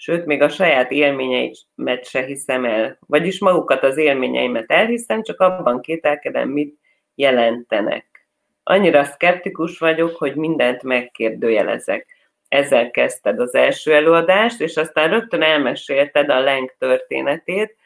sőt, 0.00 0.26
még 0.26 0.42
a 0.42 0.48
saját 0.48 0.90
élményeimet 0.90 2.04
se 2.04 2.22
hiszem 2.24 2.64
el. 2.64 2.98
Vagyis 3.06 3.38
magukat 3.38 3.82
az 3.82 3.96
élményeimet 3.96 4.70
elhiszem, 4.70 5.22
csak 5.22 5.40
abban 5.40 5.80
kételkedem, 5.80 6.48
mit 6.48 6.78
jelentenek. 7.14 8.26
Annyira 8.62 9.04
szkeptikus 9.04 9.78
vagyok, 9.78 10.16
hogy 10.16 10.34
mindent 10.34 10.82
megkérdőjelezek. 10.82 12.06
Ezzel 12.50 12.90
kezdted 12.90 13.40
az 13.40 13.54
első 13.54 13.94
előadást, 13.94 14.60
és 14.60 14.76
aztán 14.76 15.10
rögtön 15.10 15.42
elmesélted 15.42 16.30
a 16.30 16.40
Lenk 16.40 16.74
történetét, 16.78 17.76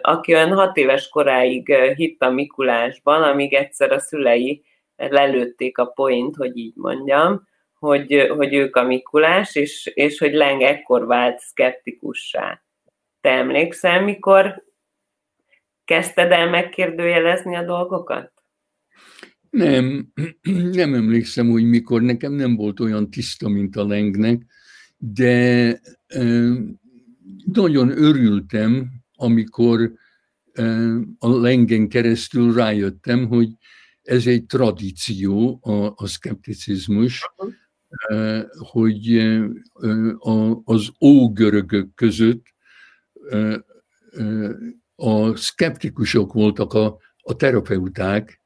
aki 0.00 0.34
olyan 0.34 0.52
hat 0.52 0.76
éves 0.76 1.08
koráig 1.08 1.74
hitt 1.74 2.22
a 2.22 2.30
Mikulásban, 2.30 3.22
amíg 3.22 3.54
egyszer 3.54 3.92
a 3.92 3.98
szülei 3.98 4.64
lelőtték 4.96 5.78
a 5.78 5.86
point, 5.86 6.36
hogy 6.36 6.56
így 6.56 6.74
mondjam, 6.76 7.48
hogy, 7.78 8.32
hogy 8.36 8.54
ők 8.54 8.76
a 8.76 8.82
Mikulás, 8.82 9.54
és, 9.54 9.90
és 9.94 10.18
hogy 10.18 10.32
Leng 10.32 10.62
ekkor 10.62 11.06
vált 11.06 11.38
szkeptikussá. 11.38 12.62
Te 13.20 13.30
emlékszel, 13.30 14.00
mikor 14.00 14.62
kezdted 15.84 16.32
el 16.32 16.48
megkérdőjelezni 16.48 17.56
a 17.56 17.62
dolgokat? 17.62 18.32
Nem, 19.50 20.12
nem 20.80 20.94
emlékszem, 20.94 21.48
hogy 21.48 21.64
mikor. 21.64 22.02
Nekem 22.02 22.32
nem 22.32 22.56
volt 22.56 22.80
olyan 22.80 23.10
tiszta, 23.10 23.48
mint 23.48 23.76
a 23.76 23.86
lengnek, 23.86 24.42
de 24.96 25.80
nagyon 27.52 27.90
örültem, 27.90 28.90
amikor 29.14 29.92
a 31.18 31.28
lengen 31.28 31.88
keresztül 31.88 32.54
rájöttem, 32.54 33.26
hogy 33.26 33.48
ez 34.02 34.26
egy 34.26 34.46
tradíció, 34.46 35.58
a, 35.62 35.92
a 35.96 36.06
szkepticizmus, 36.06 37.30
hogy 38.70 39.18
az 40.64 40.90
ógörögök 41.00 41.94
között 41.94 42.44
a 44.94 45.36
szkeptikusok 45.36 46.32
voltak 46.32 46.72
a, 46.72 46.98
a 47.16 47.36
terapeuták, 47.36 48.40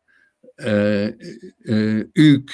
ők 2.12 2.50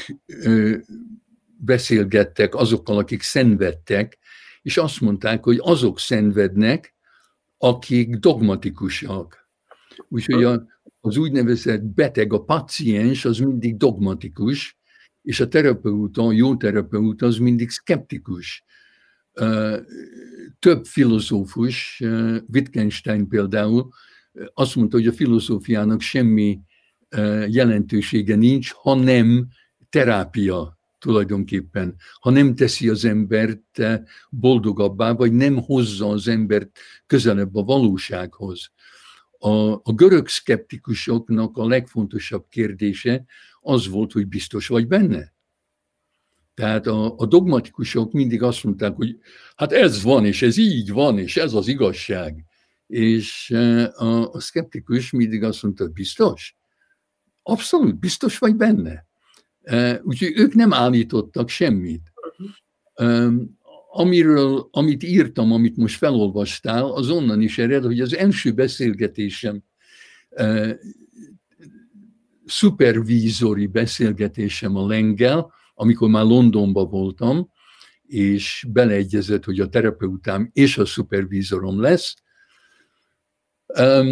beszélgettek 1.59 2.55
azokkal, 2.55 2.99
akik 2.99 3.23
szenvedtek, 3.23 4.19
és 4.63 4.77
azt 4.77 5.01
mondták, 5.01 5.45
hogy 5.45 5.59
azok 5.61 5.99
szenvednek, 5.99 6.95
akik 7.59 8.17
dogmatikusak. 8.17 9.49
Úgyhogy 10.09 10.45
a, 10.45 10.67
az 11.01 11.17
úgynevezett 11.17 11.83
beteg, 11.83 12.33
a 12.33 12.45
paciens 12.45 13.25
az 13.25 13.39
mindig 13.39 13.77
dogmatikus, 13.77 14.79
és 15.23 15.41
a 15.41 15.49
terapeuta, 15.49 16.23
a 16.23 16.33
jó 16.33 16.57
terapeuta 16.57 17.27
az 17.27 17.39
mindig 17.39 17.71
szkeptikus. 17.71 18.65
Több 20.59 20.85
filozófus, 20.85 22.03
Wittgenstein 22.53 23.29
például, 23.29 23.89
azt 24.55 24.77
mondta, 24.77 24.97
hogy 24.97 25.07
a 25.07 25.13
filozófiának 25.13 26.01
semmi 26.01 26.61
jelentősége 27.49 28.37
nincs, 28.37 28.73
ha 28.73 28.95
nem 28.95 29.49
terápia 29.89 30.79
tulajdonképpen, 30.99 31.95
ha 32.21 32.31
nem 32.31 32.55
teszi 32.55 32.89
az 32.89 33.05
embert 33.05 33.83
boldogabbá, 34.31 35.13
vagy 35.13 35.33
nem 35.33 35.57
hozza 35.57 36.09
az 36.09 36.29
embert 36.29 36.79
közelebb 37.07 37.55
a 37.55 37.63
valósághoz. 37.63 38.71
A, 39.39 39.73
a 39.73 39.93
görög 39.95 40.29
szkeptikusoknak 40.29 41.57
a 41.57 41.67
legfontosabb 41.67 42.47
kérdése 42.49 43.25
az 43.61 43.89
volt, 43.89 44.13
hogy 44.13 44.27
biztos 44.27 44.67
vagy 44.67 44.87
benne. 44.87 45.35
Tehát 46.55 46.87
a, 46.87 47.15
a 47.17 47.27
dogmatikusok 47.27 48.13
mindig 48.13 48.43
azt 48.43 48.65
mondták, 48.65 48.95
hogy 48.95 49.19
hát 49.57 49.73
ez 49.73 50.03
van, 50.03 50.27
és 50.27 50.43
ez 50.43 50.57
így 50.57 50.91
van, 50.91 51.19
és 51.19 51.37
ez 51.37 51.53
az 51.53 51.69
igazság. 51.69 52.45
És 52.87 53.51
a, 53.95 54.33
a 54.33 54.41
szkeptikus 54.41 55.11
mindig 55.11 55.43
azt 55.43 55.63
mondta, 55.63 55.87
biztos? 55.87 56.57
Abszolút, 57.49 57.99
biztos 57.99 58.39
vagy 58.39 58.57
benne. 58.57 59.07
Úgyhogy 60.03 60.33
ők 60.35 60.55
nem 60.55 60.73
állítottak 60.73 61.49
semmit. 61.49 62.13
Amiről, 63.93 64.69
amit 64.71 65.03
írtam, 65.03 65.53
amit 65.53 65.77
most 65.77 65.97
felolvastál, 65.97 66.85
az 66.85 67.11
onnan 67.11 67.41
is 67.41 67.59
ered, 67.59 67.85
hogy 67.85 68.01
az 68.01 68.17
első 68.17 68.53
beszélgetésem, 68.53 69.63
szupervízori 72.45 73.67
beszélgetésem 73.67 74.77
a 74.77 74.87
Lengel, 74.87 75.53
amikor 75.75 76.09
már 76.09 76.25
Londonban 76.25 76.91
voltam, 76.91 77.51
és 78.07 78.67
beleegyezett, 78.69 79.45
hogy 79.45 79.61
a 79.61 79.69
terapeutám 79.69 80.51
és 80.53 80.79
a 80.79 80.85
szupervízorom 80.85 81.81
lesz, 81.81 82.15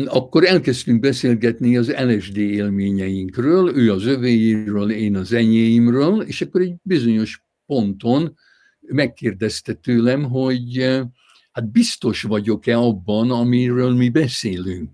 akkor 0.07 0.45
elkezdtünk 0.45 1.01
beszélgetni 1.01 1.77
az 1.77 1.95
LSD 1.97 2.37
élményeinkről, 2.37 3.77
ő 3.77 3.93
az 3.93 4.07
övéiről, 4.07 4.90
én 4.90 5.17
az 5.17 5.33
enyéimről, 5.33 6.21
és 6.21 6.40
akkor 6.40 6.61
egy 6.61 6.75
bizonyos 6.83 7.45
ponton 7.67 8.37
megkérdezte 8.81 9.73
tőlem, 9.73 10.23
hogy 10.23 10.79
eh, 10.79 11.05
hát 11.53 11.71
biztos 11.71 12.23
vagyok-e 12.23 12.79
abban, 12.79 13.31
amiről 13.31 13.95
mi 13.95 14.09
beszélünk. 14.09 14.90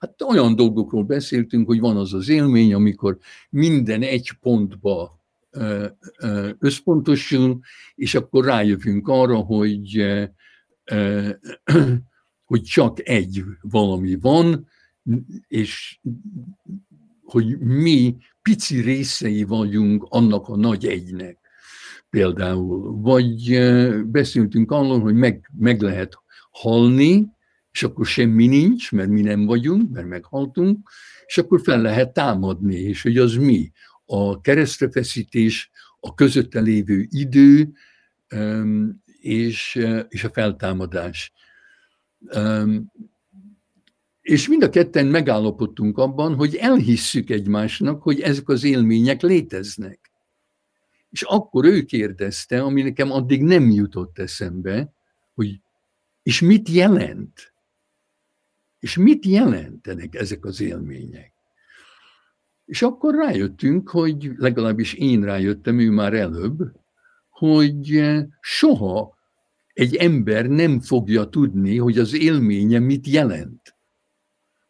Hát 0.00 0.22
olyan 0.22 0.56
dolgokról 0.56 1.04
beszéltünk, 1.04 1.66
hogy 1.66 1.80
van 1.80 1.96
az 1.96 2.14
az 2.14 2.28
élmény, 2.28 2.74
amikor 2.74 3.18
minden 3.50 4.02
egy 4.02 4.32
pontba 4.40 5.20
eh, 5.50 5.90
eh, 6.16 6.50
összpontosul, 6.58 7.60
és 7.94 8.14
akkor 8.14 8.44
rájövünk 8.44 9.08
arra, 9.08 9.36
hogy 9.36 10.04
hogy 12.52 12.62
csak 12.62 13.08
egy 13.08 13.44
valami 13.60 14.16
van, 14.20 14.68
és 15.48 15.98
hogy 17.24 17.58
mi 17.58 18.16
pici 18.42 18.80
részei 18.80 19.44
vagyunk 19.44 20.06
annak 20.08 20.48
a 20.48 20.56
nagy 20.56 20.86
egynek 20.86 21.38
például. 22.10 23.00
Vagy 23.00 23.58
beszéltünk 24.06 24.70
arról, 24.70 25.00
hogy 25.00 25.14
meg, 25.14 25.50
meg 25.58 25.80
lehet 25.80 26.18
halni, 26.50 27.28
és 27.70 27.82
akkor 27.82 28.06
semmi 28.06 28.46
nincs, 28.46 28.92
mert 28.92 29.08
mi 29.08 29.20
nem 29.20 29.44
vagyunk, 29.44 29.90
mert 29.90 30.08
meghaltunk, 30.08 30.90
és 31.26 31.38
akkor 31.38 31.60
fel 31.60 31.80
lehet 31.80 32.12
támadni, 32.12 32.74
és 32.74 33.02
hogy 33.02 33.18
az 33.18 33.34
mi? 33.34 33.72
A 34.04 34.40
keresztrefeszítés, 34.40 35.70
a 36.00 36.14
közötte 36.14 36.60
lévő 36.60 37.06
idő, 37.10 37.72
és, 39.20 39.86
és 40.08 40.24
a 40.24 40.30
feltámadás. 40.30 41.32
És 44.20 44.48
mind 44.48 44.62
a 44.62 44.70
ketten 44.70 45.06
megállapodtunk 45.06 45.98
abban, 45.98 46.34
hogy 46.34 46.54
elhisszük 46.54 47.30
egymásnak, 47.30 48.02
hogy 48.02 48.20
ezek 48.20 48.48
az 48.48 48.64
élmények 48.64 49.22
léteznek. 49.22 50.10
És 51.10 51.22
akkor 51.22 51.64
ő 51.64 51.82
kérdezte, 51.82 52.62
ami 52.62 52.82
nekem 52.82 53.10
addig 53.10 53.42
nem 53.42 53.70
jutott 53.70 54.18
eszembe, 54.18 54.92
hogy 55.34 55.60
és 56.22 56.40
mit 56.40 56.68
jelent? 56.68 57.54
És 58.78 58.96
mit 58.96 59.26
jelentenek 59.26 60.14
ezek 60.14 60.44
az 60.44 60.60
élmények? 60.60 61.32
És 62.64 62.82
akkor 62.82 63.14
rájöttünk, 63.14 63.88
hogy 63.88 64.30
legalábbis 64.36 64.94
én 64.94 65.24
rájöttem, 65.24 65.78
ő 65.78 65.90
már 65.90 66.14
előbb, 66.14 66.58
hogy 67.28 68.02
soha 68.40 69.18
egy 69.72 69.94
ember 69.94 70.46
nem 70.46 70.80
fogja 70.80 71.24
tudni, 71.24 71.76
hogy 71.78 71.98
az 71.98 72.14
élménye 72.14 72.78
mit 72.78 73.06
jelent. 73.06 73.76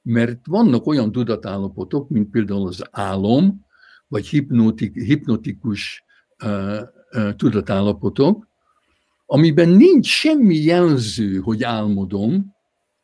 Mert 0.03 0.47
vannak 0.47 0.87
olyan 0.87 1.13
tudatállapotok, 1.13 2.09
mint 2.09 2.31
például 2.31 2.67
az 2.67 2.85
álom, 2.91 3.67
vagy 4.09 4.27
hipnotik, 4.27 4.95
hipnotikus 4.95 6.05
uh, 6.45 6.81
uh, 7.13 7.35
tudatállapotok, 7.35 8.49
amiben 9.27 9.69
nincs 9.69 10.07
semmi 10.07 10.57
jelző, 10.57 11.39
hogy 11.39 11.63
álmodom, 11.63 12.55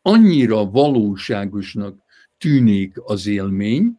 annyira 0.02 0.70
valóságosnak 0.70 1.98
tűnik 2.38 2.94
az 3.02 3.26
élmény, 3.26 3.98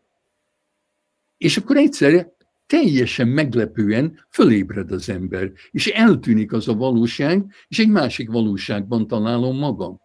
és 1.38 1.58
akkor 1.58 1.78
egyszerre 1.78 2.36
teljesen 2.70 3.28
meglepően 3.28 4.26
fölébred 4.30 4.92
az 4.92 5.10
ember, 5.10 5.52
és 5.72 5.88
eltűnik 5.88 6.54
az 6.54 6.68
a 6.68 6.74
valóság, 6.74 7.52
és 7.68 7.80
egy 7.80 7.90
másik 7.90 8.30
valóságban 8.30 9.08
találom 9.08 9.58
magam. 9.58 10.00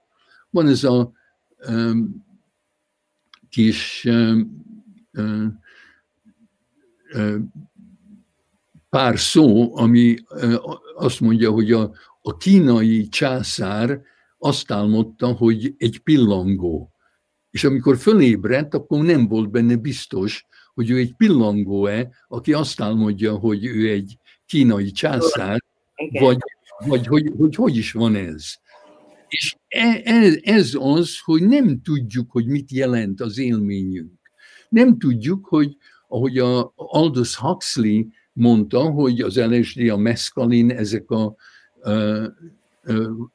Van 0.51 0.67
ez 0.67 0.85
a 0.85 1.13
um, 1.69 2.25
kis 3.49 4.05
um, 4.09 4.65
um, 5.13 5.63
pár 8.91 9.19
szó, 9.19 9.77
ami 9.77 10.17
azt 10.97 11.21
mondja, 11.21 11.51
hogy 11.51 11.73
a, 11.73 11.93
a 12.23 12.37
kínai 12.37 13.09
császár 13.09 14.01
azt 14.39 14.71
álmodta, 14.71 15.27
hogy 15.27 15.75
egy 15.79 15.99
pillangó. 15.99 16.91
És 17.51 17.65
amikor 17.65 17.97
fölébredt, 17.97 18.75
akkor 18.75 19.05
nem 19.05 19.29
volt 19.29 19.51
benne 19.51 19.77
biztos, 19.77 20.47
hogy 20.75 20.91
ő 20.91 20.99
egy 20.99 21.15
pillangó-e, 21.15 22.11
aki 22.29 22.53
azt 22.53 22.81
álmodja, 22.81 23.35
hogy 23.35 23.65
ő 23.65 23.91
egy 23.91 24.19
kínai 24.47 24.91
császár, 24.91 25.63
vagy, 26.21 26.39
vagy 26.87 27.07
hogy, 27.07 27.33
hogy 27.39 27.55
hogy 27.55 27.77
is 27.77 27.93
van 27.93 28.15
ez. 28.15 28.55
És 29.29 29.57
ez, 29.69 30.39
ez 30.43 30.77
az, 30.79 31.19
hogy 31.25 31.43
nem 31.43 31.81
tudjuk, 31.83 32.31
hogy 32.31 32.47
mit 32.47 32.71
jelent 32.71 33.21
az 33.21 33.39
élményünk. 33.39 34.13
Nem 34.69 34.99
tudjuk, 34.99 35.47
hogy 35.47 35.77
ahogy 36.09 36.39
a 36.39 36.73
Aldous 36.77 37.37
Huxley 37.37 38.03
mondta, 38.33 38.81
hogy 38.81 39.21
az 39.21 39.37
LSD, 39.37 39.89
a 39.89 39.97
meszkalin, 39.97 40.71
ezek 40.71 41.11
a, 41.11 41.25
a 41.25 41.35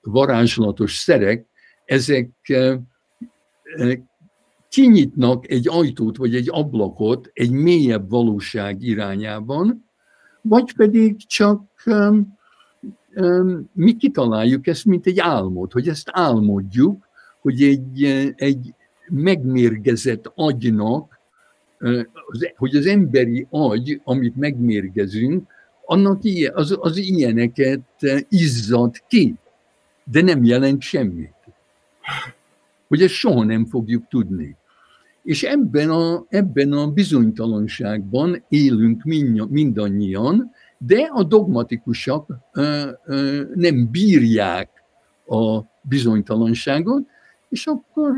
varázslatos 0.01 0.95
szerek, 0.95 1.45
ezek 1.85 2.29
kinyitnak 4.69 5.49
egy 5.49 5.67
ajtót 5.69 6.17
vagy 6.17 6.35
egy 6.35 6.49
ablakot 6.51 7.29
egy 7.33 7.51
mélyebb 7.51 8.09
valóság 8.09 8.81
irányában, 8.81 9.85
vagy 10.41 10.75
pedig 10.75 11.27
csak 11.27 11.61
um, 11.85 12.37
um, 13.15 13.69
mi 13.73 13.95
kitaláljuk 13.95 14.67
ezt, 14.67 14.85
mint 14.85 15.05
egy 15.05 15.19
álmot, 15.19 15.71
hogy 15.71 15.87
ezt 15.87 16.09
álmodjuk, 16.11 17.07
hogy 17.41 17.63
egy, 17.63 18.03
egy 18.35 18.73
megmérgezett 19.09 20.31
agynak 20.35 21.19
hogy 22.55 22.75
az 22.75 22.85
emberi 22.85 23.47
agy, 23.49 24.01
amit 24.03 24.35
megmérgezünk, 24.35 25.47
annak 25.85 26.23
ilyen, 26.23 26.55
az, 26.55 26.77
az 26.79 26.97
ilyeneket 26.97 27.81
izzad 28.29 28.95
ki, 29.07 29.35
de 30.03 30.21
nem 30.21 30.43
jelent 30.43 30.81
semmit. 30.81 31.33
Hogy 32.89 33.01
ezt 33.01 33.13
soha 33.13 33.43
nem 33.43 33.65
fogjuk 33.65 34.07
tudni. 34.07 34.57
És 35.23 35.43
ebben 35.43 35.89
a, 35.89 36.25
ebben 36.29 36.71
a 36.71 36.87
bizonytalanságban 36.87 38.43
élünk 38.49 39.03
mindannyian, 39.49 40.51
de 40.77 41.09
a 41.13 41.23
dogmatikusak 41.23 42.37
ö, 42.53 42.89
ö, 43.05 43.43
nem 43.53 43.91
bírják 43.91 44.69
a 45.27 45.61
bizonytalanságot, 45.81 47.07
és 47.49 47.65
akkor 47.65 48.11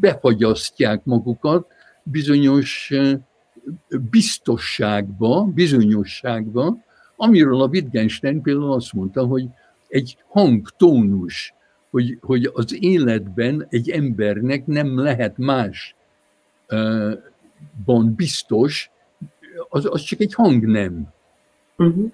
befagyasztják 0.00 1.04
magukat 1.04 1.66
bizonyos 2.02 2.92
biztosságba, 4.10 5.44
bizonyosságba, 5.44 6.78
amiről 7.16 7.60
a 7.60 7.66
Wittgenstein 7.66 8.42
például 8.42 8.72
azt 8.72 8.92
mondta, 8.92 9.24
hogy 9.24 9.48
egy 9.88 10.16
hangtónus, 10.28 11.54
hogy, 11.94 12.18
hogy 12.20 12.50
az 12.54 12.82
életben 12.82 13.66
egy 13.68 13.90
embernek 13.90 14.66
nem 14.66 14.98
lehet 14.98 15.38
másban 15.38 15.94
biztos, 18.16 18.90
az, 19.68 19.86
az 19.90 20.02
csak 20.02 20.20
egy 20.20 20.34
hang 20.34 20.66
nem. 20.66 21.12
Uh-huh. 21.76 22.12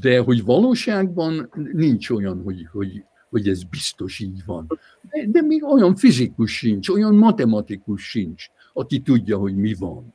De 0.00 0.18
hogy 0.18 0.44
valóságban 0.44 1.50
nincs 1.72 2.10
olyan, 2.10 2.42
hogy, 2.42 2.68
hogy, 2.72 3.04
hogy 3.30 3.48
ez 3.48 3.62
biztos 3.62 4.18
így 4.18 4.42
van. 4.46 4.66
De, 5.10 5.26
de 5.26 5.42
még 5.42 5.64
olyan 5.64 5.96
fizikus 5.96 6.56
sincs, 6.56 6.88
olyan 6.88 7.14
matematikus 7.14 8.08
sincs, 8.08 8.46
aki 8.72 9.00
tudja, 9.00 9.38
hogy 9.38 9.56
mi 9.56 9.74
van. 9.74 10.14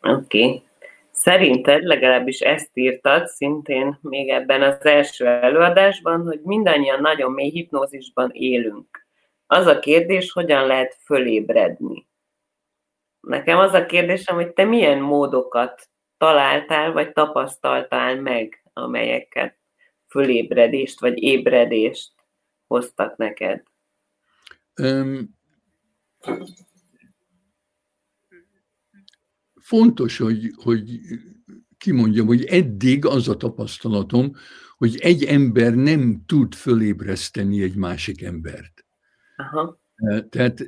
Oké. 0.00 0.44
Okay. 0.44 0.62
Szerinted 1.12 1.82
legalábbis 1.82 2.40
ezt 2.40 2.70
írtad 2.74 3.28
szintén 3.28 3.98
még 4.00 4.28
ebben 4.28 4.62
az 4.62 4.84
első 4.84 5.26
előadásban, 5.26 6.22
hogy 6.22 6.40
mindannyian 6.42 7.00
nagyon 7.00 7.32
mély 7.32 7.50
hipnózisban 7.50 8.30
élünk. 8.32 9.06
Az 9.46 9.66
a 9.66 9.78
kérdés, 9.78 10.32
hogyan 10.32 10.66
lehet 10.66 10.96
fölébredni. 11.04 12.06
Nekem 13.20 13.58
az 13.58 13.72
a 13.72 13.86
kérdésem, 13.86 14.34
hogy 14.34 14.52
te 14.52 14.64
milyen 14.64 14.98
módokat 14.98 15.88
találtál, 16.18 16.92
vagy 16.92 17.12
tapasztaltál 17.12 18.20
meg, 18.20 18.62
amelyeket 18.72 19.56
fölébredést, 20.08 21.00
vagy 21.00 21.22
ébredést 21.22 22.10
hoztak 22.66 23.16
neked? 23.16 23.62
Um, 24.82 25.38
fontos, 29.62 30.16
hogy, 30.16 30.52
hogy 30.54 31.00
kimondjam, 31.78 32.26
hogy 32.26 32.44
eddig 32.44 33.06
az 33.06 33.28
a 33.28 33.36
tapasztalatom, 33.36 34.32
hogy 34.76 34.96
egy 35.00 35.24
ember 35.24 35.74
nem 35.74 36.22
tud 36.26 36.54
fölébreszteni 36.54 37.62
egy 37.62 37.74
másik 37.74 38.22
embert. 38.22 38.86
Aha. 39.36 39.80
Tehát 40.28 40.60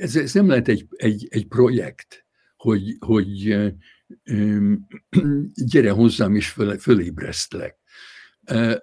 ez, 0.00 0.16
ez 0.16 0.34
nem 0.34 0.48
lehet 0.48 0.68
egy, 0.68 0.86
egy, 0.90 1.26
egy 1.30 1.46
projekt, 1.46 2.26
hogy, 2.56 2.96
hogy 2.98 3.56
gyere 5.70 5.90
hozzám 5.90 6.34
és 6.34 6.48
föl, 6.48 6.78
fölébresztlek. 6.78 7.78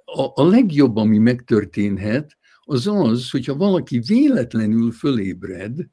A, 0.06 0.41
a 0.41 0.47
legjobb, 0.49 0.95
ami 0.95 1.17
megtörténhet, 1.17 2.38
az 2.60 2.88
az, 2.88 3.30
hogyha 3.30 3.56
valaki 3.56 3.99
véletlenül 3.99 4.91
fölébred, 4.91 5.89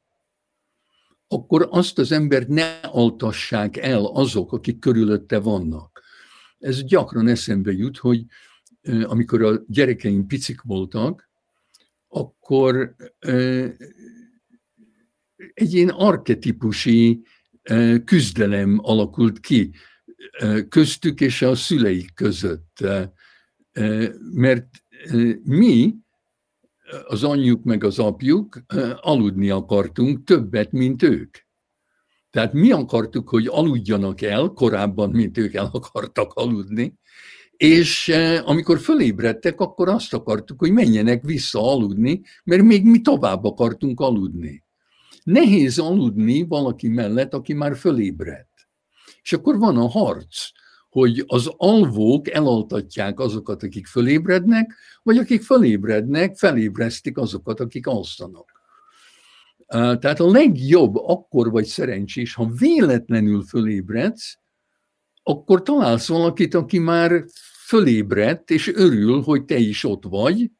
akkor 1.33 1.67
azt 1.71 1.99
az 1.99 2.11
embert 2.11 2.47
ne 2.47 2.79
altassák 2.79 3.77
el 3.77 4.05
azok, 4.05 4.51
akik 4.53 4.79
körülötte 4.79 5.39
vannak. 5.39 6.03
Ez 6.59 6.83
gyakran 6.83 7.27
eszembe 7.27 7.71
jut, 7.71 7.97
hogy 7.97 8.25
amikor 9.03 9.43
a 9.43 9.63
gyerekeim 9.67 10.27
picik 10.27 10.61
voltak, 10.61 11.29
akkor 12.07 12.95
egy 15.53 15.73
ilyen 15.73 15.89
arketípusi 15.89 17.21
küzdelem 18.05 18.79
alakult 18.81 19.39
ki 19.39 19.71
köztük 20.69 21.21
és 21.21 21.41
a 21.41 21.55
szüleik 21.55 22.13
között. 22.13 22.85
Mert 24.33 24.67
mi 25.43 25.95
az 27.07 27.23
anyjuk 27.23 27.63
meg 27.63 27.83
az 27.83 27.99
apjuk 27.99 28.61
aludni 29.01 29.49
akartunk 29.49 30.23
többet, 30.23 30.71
mint 30.71 31.03
ők. 31.03 31.37
Tehát 32.29 32.53
mi 32.53 32.71
akartuk, 32.71 33.29
hogy 33.29 33.47
aludjanak 33.47 34.21
el 34.21 34.47
korábban, 34.47 35.09
mint 35.09 35.37
ők 35.37 35.53
el 35.53 35.69
akartak 35.73 36.33
aludni, 36.33 36.97
és 37.57 38.11
amikor 38.45 38.79
fölébredtek, 38.79 39.59
akkor 39.59 39.89
azt 39.89 40.13
akartuk, 40.13 40.59
hogy 40.59 40.71
menjenek 40.71 41.23
vissza 41.23 41.71
aludni, 41.71 42.21
mert 42.43 42.61
még 42.61 42.85
mi 42.85 43.01
tovább 43.01 43.43
akartunk 43.43 43.99
aludni. 43.99 44.63
Nehéz 45.23 45.79
aludni 45.79 46.45
valaki 46.47 46.87
mellett, 46.87 47.33
aki 47.33 47.53
már 47.53 47.77
fölébredt. 47.77 48.67
És 49.21 49.33
akkor 49.33 49.57
van 49.57 49.77
a 49.77 49.87
harc 49.87 50.49
hogy 50.93 51.23
az 51.27 51.51
alvók 51.57 52.29
elaltatják 52.29 53.19
azokat, 53.19 53.63
akik 53.63 53.87
fölébrednek, 53.87 54.75
vagy 55.03 55.17
akik 55.17 55.41
fölébrednek, 55.41 56.37
felébresztik 56.37 57.17
azokat, 57.17 57.59
akik 57.59 57.87
alszanak. 57.87 58.51
Tehát 59.67 60.19
a 60.19 60.31
legjobb 60.31 60.95
akkor 60.95 61.51
vagy 61.51 61.65
szerencsés, 61.65 62.33
ha 62.33 62.45
véletlenül 62.45 63.43
fölébredsz, 63.43 64.37
akkor 65.23 65.63
találsz 65.63 66.07
valakit, 66.07 66.53
aki 66.53 66.79
már 66.79 67.25
fölébredt, 67.65 68.49
és 68.49 68.71
örül, 68.73 69.21
hogy 69.21 69.45
te 69.45 69.57
is 69.57 69.83
ott 69.83 70.03
vagy, 70.03 70.51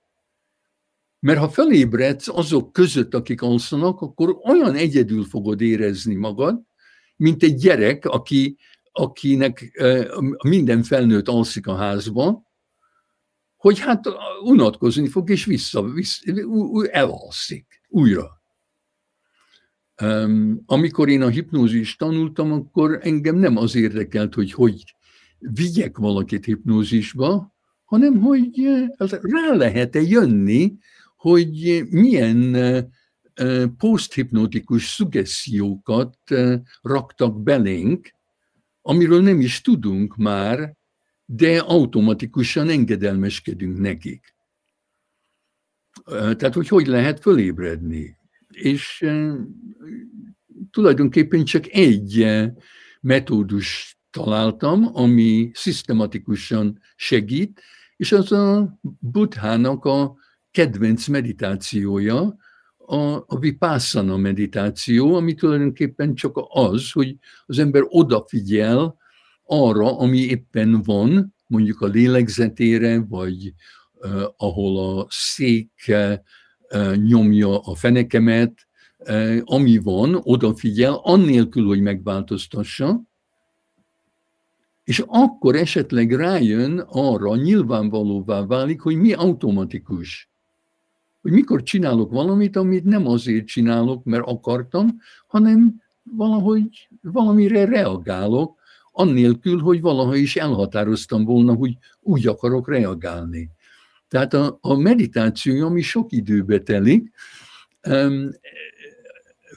mert 1.19 1.39
ha 1.39 1.49
fölébredsz 1.49 2.27
azok 2.27 2.71
között, 2.71 3.13
akik 3.13 3.41
alszanak, 3.41 4.01
akkor 4.01 4.37
olyan 4.43 4.75
egyedül 4.75 5.23
fogod 5.23 5.61
érezni 5.61 6.15
magad, 6.15 6.61
mint 7.15 7.43
egy 7.43 7.55
gyerek, 7.55 8.05
aki 8.05 8.57
akinek 8.93 9.81
minden 10.43 10.83
felnőtt 10.83 11.27
alszik 11.27 11.67
a 11.67 11.75
házban, 11.75 12.47
hogy 13.55 13.79
hát 13.79 14.05
unatkozni 14.43 15.07
fog, 15.07 15.29
és 15.29 15.45
vissza, 15.45 15.83
vissza 15.83 16.21
elalszik 16.91 17.81
újra. 17.87 18.41
Amikor 20.65 21.09
én 21.09 21.21
a 21.21 21.27
hipnózist 21.27 21.97
tanultam, 21.97 22.51
akkor 22.51 22.99
engem 23.01 23.35
nem 23.35 23.57
az 23.57 23.75
érdekelt, 23.75 24.33
hogy 24.33 24.51
hogy 24.51 24.95
vigyek 25.37 25.97
valakit 25.97 26.45
hipnózisba, 26.45 27.53
hanem 27.83 28.19
hogy 28.19 28.61
rá 29.21 29.53
lehet-e 29.53 30.01
jönni, 30.01 30.73
hogy 31.15 31.83
milyen 31.89 32.57
poszthipnotikus 33.77 34.87
szugessziókat 34.87 36.17
raktak 36.81 37.43
belénk, 37.43 38.13
amiről 38.85 39.21
nem 39.21 39.41
is 39.41 39.61
tudunk 39.61 40.15
már, 40.15 40.75
de 41.25 41.59
automatikusan 41.59 42.69
engedelmeskedünk 42.69 43.77
nekik. 43.77 44.35
Tehát, 46.05 46.53
hogy 46.53 46.67
hogy 46.67 46.87
lehet 46.87 47.19
fölébredni. 47.19 48.17
És 48.47 49.05
tulajdonképpen 50.71 51.43
csak 51.45 51.67
egy 51.67 52.27
metódus 53.01 53.97
találtam, 54.09 54.89
ami 54.95 55.51
szisztematikusan 55.53 56.79
segít, 56.95 57.61
és 57.95 58.11
az 58.11 58.31
a 58.31 58.79
Buddhának 58.99 59.85
a 59.85 60.15
kedvenc 60.51 61.07
meditációja, 61.07 62.37
a, 62.93 63.23
a 63.27 63.37
vipassana 63.39 64.17
meditáció, 64.17 65.15
ami 65.15 65.33
tulajdonképpen 65.33 66.15
csak 66.15 66.39
az, 66.49 66.91
hogy 66.91 67.17
az 67.45 67.59
ember 67.59 67.83
odafigyel 67.87 68.97
arra, 69.45 69.97
ami 69.97 70.17
éppen 70.17 70.81
van, 70.81 71.35
mondjuk 71.47 71.81
a 71.81 71.87
lélegzetére, 71.87 73.05
vagy 73.09 73.53
uh, 73.93 74.21
ahol 74.37 74.99
a 74.99 75.07
szék 75.09 75.71
uh, 75.87 76.95
nyomja 76.95 77.59
a 77.59 77.75
fenekemet, 77.75 78.67
uh, 78.97 79.37
ami 79.43 79.77
van, 79.77 80.19
odafigyel, 80.23 80.99
annélkül, 81.03 81.65
hogy 81.65 81.81
megváltoztassa, 81.81 83.01
és 84.83 85.03
akkor 85.07 85.55
esetleg 85.55 86.11
rájön 86.11 86.79
arra, 86.79 87.35
nyilvánvalóvá 87.35 88.45
válik, 88.45 88.81
hogy 88.81 88.95
mi 88.95 89.13
automatikus 89.13 90.32
hogy 91.23 91.31
mikor 91.31 91.63
csinálok 91.63 92.11
valamit, 92.11 92.55
amit 92.55 92.83
nem 92.83 93.07
azért 93.07 93.45
csinálok, 93.45 94.03
mert 94.03 94.23
akartam, 94.25 95.01
hanem 95.27 95.81
valahogy 96.03 96.89
valamire 97.01 97.65
reagálok, 97.65 98.59
annélkül, 98.91 99.59
hogy 99.59 99.81
valaha 99.81 100.15
is 100.15 100.35
elhatároztam 100.35 101.23
volna, 101.25 101.53
hogy 101.53 101.77
úgy 102.01 102.27
akarok 102.27 102.69
reagálni. 102.69 103.49
Tehát 104.07 104.33
a, 104.33 104.57
a 104.61 104.75
meditáció, 104.75 105.65
ami 105.65 105.81
sok 105.81 106.11
időbe 106.11 106.59
telik, 106.59 107.11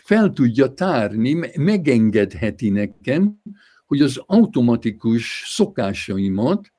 fel 0.05 0.33
tudja 0.33 0.74
tárni, 0.74 1.52
megengedheti 1.57 2.68
nekem, 2.68 3.42
hogy 3.87 4.00
az 4.00 4.22
automatikus 4.26 5.42
szokásaimat 5.46 6.72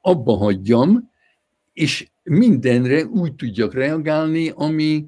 abba 0.00 0.36
hagyjam, 0.36 1.09
és 1.80 2.10
mindenre 2.22 3.04
úgy 3.04 3.34
tudjak 3.34 3.74
reagálni, 3.74 4.48
ami 4.48 5.06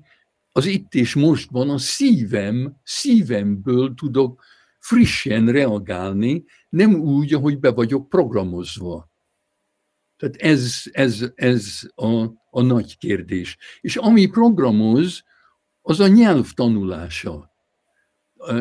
az 0.52 0.66
itt 0.66 0.94
és 0.94 1.14
mostban 1.14 1.70
a 1.70 1.78
szívem, 1.78 2.76
szívemből 2.84 3.94
tudok 3.94 4.44
frissen 4.78 5.48
reagálni, 5.48 6.44
nem 6.68 6.94
úgy, 6.94 7.34
ahogy 7.34 7.58
be 7.58 7.70
vagyok 7.70 8.08
programozva. 8.08 9.10
Tehát 10.16 10.36
ez, 10.36 10.82
ez, 10.92 11.30
ez 11.34 11.80
a, 11.94 12.22
a 12.50 12.62
nagy 12.62 12.98
kérdés. 12.98 13.56
És 13.80 13.96
ami 13.96 14.26
programoz, 14.26 15.22
az 15.82 16.00
a 16.00 16.08
nyelv 16.08 16.52
tanulása. 16.52 17.50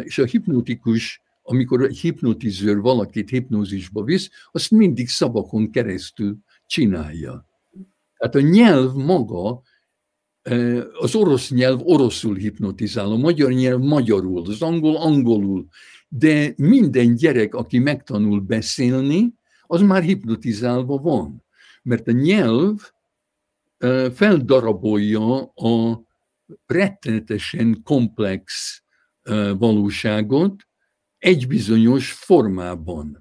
És 0.04 0.18
a 0.18 0.26
hipnotikus, 0.26 1.22
amikor 1.42 1.84
egy 1.84 1.98
hipnotizőr 1.98 2.78
valakit 2.78 3.30
hipnózisba 3.30 4.04
visz, 4.04 4.30
azt 4.52 4.72
mindig 4.72 5.10
szavakon 5.10 5.72
keresztül 5.72 6.38
csinálja. 6.66 7.50
Tehát 8.22 8.36
a 8.36 8.50
nyelv 8.50 8.94
maga, 8.94 9.62
az 11.00 11.16
orosz 11.16 11.50
nyelv 11.50 11.80
oroszul 11.84 12.36
hipnotizál, 12.36 13.12
a 13.12 13.18
magyar 13.18 13.52
nyelv 13.52 13.80
magyarul, 13.80 14.42
az 14.46 14.62
angol 14.62 14.96
angolul, 14.96 15.68
de 16.08 16.54
minden 16.58 17.16
gyerek, 17.16 17.56
aki 17.56 17.80
megtanul 17.80 18.40
beszélni, 18.40 19.34
az 19.68 19.82
már 19.82 20.04
hipnotizálva 20.04 20.98
van. 20.98 21.44
Mert 21.84 22.08
a 22.08 22.12
nyelv 22.12 22.92
feldarabolja 24.14 25.44
a 25.44 26.04
rettenetesen 26.66 27.82
komplex 27.84 28.82
valóságot 29.58 30.68
egy 31.18 31.48
bizonyos 31.48 32.12
formában. 32.12 33.21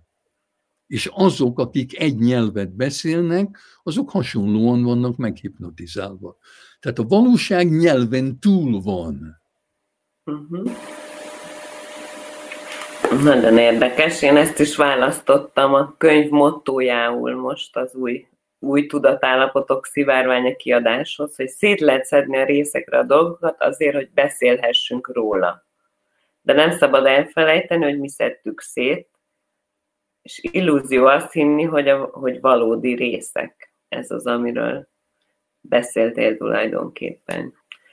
És 0.91 1.11
azok, 1.13 1.59
akik 1.59 2.01
egy 2.01 2.19
nyelvet 2.19 2.77
beszélnek, 2.77 3.59
azok 3.83 4.11
hasonlóan 4.11 4.83
vannak 4.83 5.17
meghipnotizálva. 5.17 6.37
Tehát 6.81 6.99
a 6.99 7.07
valóság 7.09 7.71
nyelven 7.71 8.39
túl 8.41 8.81
van. 8.81 9.43
Uh-huh. 10.25 10.71
Nagyon 13.23 13.59
érdekes, 13.59 14.23
én 14.23 14.37
ezt 14.37 14.61
is 14.61 14.77
választottam 14.77 15.75
a 15.75 15.95
könyv 15.99 16.31
mottójául 16.31 17.35
most 17.35 17.77
az 17.77 17.95
új, 17.95 18.27
új 18.59 18.87
tudatállapotok 18.87 19.87
szivárványa 19.87 20.57
kiadáshoz, 20.57 21.37
hogy 21.37 21.49
szét 21.49 21.81
lehet 21.81 22.05
szedni 22.05 22.37
a 22.37 22.45
részekre 22.45 22.99
a 22.99 23.05
dolgokat 23.05 23.63
azért, 23.63 23.95
hogy 23.95 24.11
beszélhessünk 24.15 25.15
róla. 25.15 25.67
De 26.43 26.53
nem 26.53 26.71
szabad 26.71 27.07
elfelejteni, 27.07 27.85
hogy 27.85 27.99
mi 27.99 28.09
szedtük 28.09 28.61
szét, 28.61 29.10
és 30.23 30.41
illúzió 30.43 31.07
azt 31.07 31.33
hinni, 31.33 31.63
hogy, 31.63 31.89
a, 31.89 32.05
hogy 32.13 32.41
valódi 32.41 32.95
részek. 32.95 33.75
Ez 33.89 34.11
az, 34.11 34.27
amiről 34.27 34.89
beszéltél 35.61 36.37
tulajdonképpen. 36.37 37.53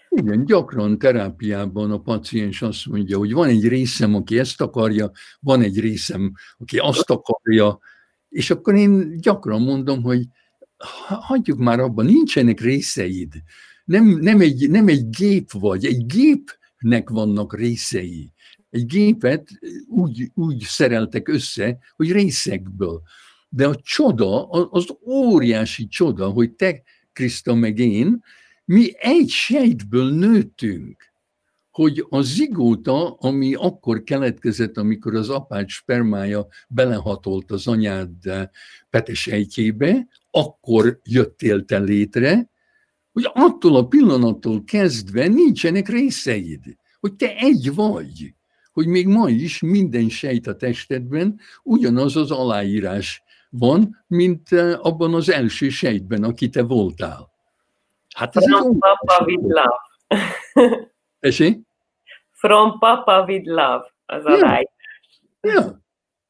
Igen, 0.10 0.46
gyakran 0.46 0.98
terápiában 0.98 1.92
a 1.92 2.00
paciens 2.00 2.62
azt 2.62 2.86
mondja, 2.86 3.18
hogy 3.18 3.34
van 3.34 3.48
egy 3.48 3.68
részem, 3.68 4.16
aki 4.16 4.40
ezt 4.40 4.62
akarja, 4.62 5.12
van 5.40 5.62
egy 5.62 5.80
részem, 5.80 6.34
aki 6.58 6.78
azt 6.78 7.10
akarja, 7.10 7.80
és 8.30 8.50
akkor 8.50 8.76
én 8.76 9.18
gyakran 9.18 9.62
mondom, 9.62 10.02
hogy 10.02 10.26
hagyjuk 11.08 11.58
már 11.58 11.80
abban, 11.80 12.06
nincsenek 12.06 12.60
részeid. 12.60 13.34
Nem, 13.86 14.06
nem, 14.06 14.42
egy, 14.42 14.70
nem 14.70 14.88
egy 14.88 15.10
gép 15.10 15.52
vagy, 15.52 15.86
egy 15.86 16.06
gépnek 16.06 17.10
vannak 17.10 17.56
részei. 17.56 18.34
Egy 18.70 18.86
gépet 18.86 19.50
úgy, 19.88 20.32
úgy 20.34 20.60
szereltek 20.60 21.28
össze, 21.28 21.78
hogy 21.96 22.12
részekből. 22.12 23.02
De 23.50 23.68
a 23.68 23.76
csoda, 23.76 24.50
az 24.50 24.86
óriási 25.06 25.88
csoda, 25.88 26.30
hogy 26.30 26.52
te, 26.52 26.82
Kriszta, 27.14 27.54
meg 27.54 27.80
én, 27.80 28.24
mi 28.66 28.92
egy 28.98 29.30
sejtből 29.30 30.14
nőttünk, 30.14 31.08
hogy 31.72 32.06
a 32.10 32.22
zigóta, 32.22 33.14
ami 33.14 33.54
akkor 33.54 34.04
keletkezett, 34.04 34.78
amikor 34.78 35.16
az 35.16 35.30
apád 35.30 35.68
spermája 35.68 36.48
belehatolt 36.70 37.52
az 37.52 37.68
anyád 37.68 38.12
petesejtjébe, 38.90 40.08
akkor 40.32 41.00
jöttél 41.04 41.66
te 41.66 41.80
létre, 41.80 42.50
hogy 43.12 43.30
attól 43.34 43.76
a 43.76 43.88
pillanattól 43.88 44.64
kezdve 44.64 45.28
nincsenek 45.28 45.90
részeid, 45.90 46.64
hogy 47.00 47.14
te 47.16 47.36
egy 47.36 47.76
vagy, 47.76 48.36
hogy 48.78 48.88
még 48.88 49.08
ma 49.08 49.30
is 49.30 49.62
minden 49.62 50.10
sejt 50.10 50.48
a 50.48 50.56
testedben 50.56 51.40
ugyanaz 51.64 52.16
az 52.16 52.32
aláírás 52.32 53.24
van, 53.50 54.04
mint 54.08 54.52
abban 54.82 55.14
az 55.14 55.30
első 55.30 55.70
sejtben, 55.70 56.24
aki 56.24 56.50
te 56.50 56.64
voltál. 56.64 57.30
Hát 58.16 58.36
ez 58.36 58.44
From 58.44 58.80
Papa 58.80 59.26
with 59.26 59.44
Love. 59.44 59.80
Esi? 61.20 61.62
From 62.32 62.80
Papa 62.80 63.24
with 63.28 63.48
Love, 63.48 63.94
az 64.06 64.26
a 64.26 64.36
ja. 64.36 64.72
Ja. 65.42 65.82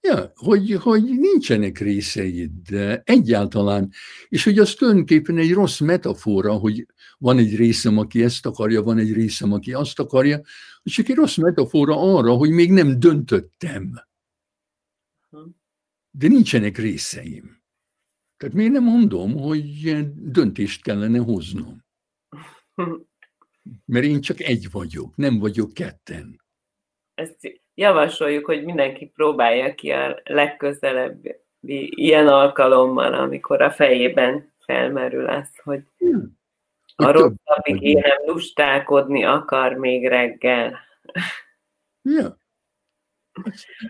Ja, 0.02 0.32
hogy, 0.36 0.74
hogy 0.74 1.04
nincsenek 1.04 1.78
részeid 1.78 2.52
de 2.70 3.02
egyáltalán. 3.06 3.92
És 4.28 4.44
hogy 4.44 4.60
az 4.60 4.74
tulajdonképpen 4.74 5.38
egy 5.38 5.54
rossz 5.54 5.80
metafora, 5.80 6.54
hogy 6.54 6.86
van 7.18 7.38
egy 7.38 7.56
részem, 7.56 7.98
aki 7.98 8.24
ezt 8.24 8.46
akarja, 8.46 8.84
van 8.84 8.98
egy 8.98 9.14
részem, 9.14 9.52
aki 9.52 9.74
azt 9.74 10.00
akarja, 10.00 10.42
és 10.84 10.94
csak 10.94 11.10
egy 11.10 11.16
rossz 11.16 11.38
metafora 11.38 12.16
arra, 12.16 12.34
hogy 12.34 12.50
még 12.50 12.72
nem 12.72 13.00
döntöttem. 13.00 13.94
De 16.12 16.28
nincsenek 16.28 16.78
részeim. 16.78 17.62
Tehát 18.38 18.56
miért 18.56 18.72
nem 18.72 18.84
mondom, 18.84 19.38
hogy 19.38 19.98
döntést 20.16 20.84
kellene 20.84 21.18
hoznom? 21.18 21.86
Mert 23.86 24.06
én 24.06 24.22
csak 24.22 24.40
egy 24.40 24.72
vagyok, 24.72 25.16
nem 25.16 25.40
vagyok 25.40 25.74
ketten. 25.74 26.42
Ezt 27.14 27.62
javasoljuk, 27.78 28.46
hogy 28.46 28.64
mindenki 28.64 29.06
próbálja 29.06 29.76
ki 29.76 29.92
a 29.92 30.22
legközelebbi 30.24 31.36
ilyen 31.90 32.28
alkalommal, 32.28 33.14
amikor 33.14 33.62
a 33.62 33.72
fejében 33.72 34.54
felmerül 34.60 35.30
az, 35.30 35.58
hogy 35.64 35.84
a 36.96 37.12
rosszabbik 37.12 37.82
énem 37.82 38.18
lustálkodni 38.26 39.24
akar 39.24 39.74
még 39.74 40.08
reggel. 40.08 40.80
Ja. 42.02 42.38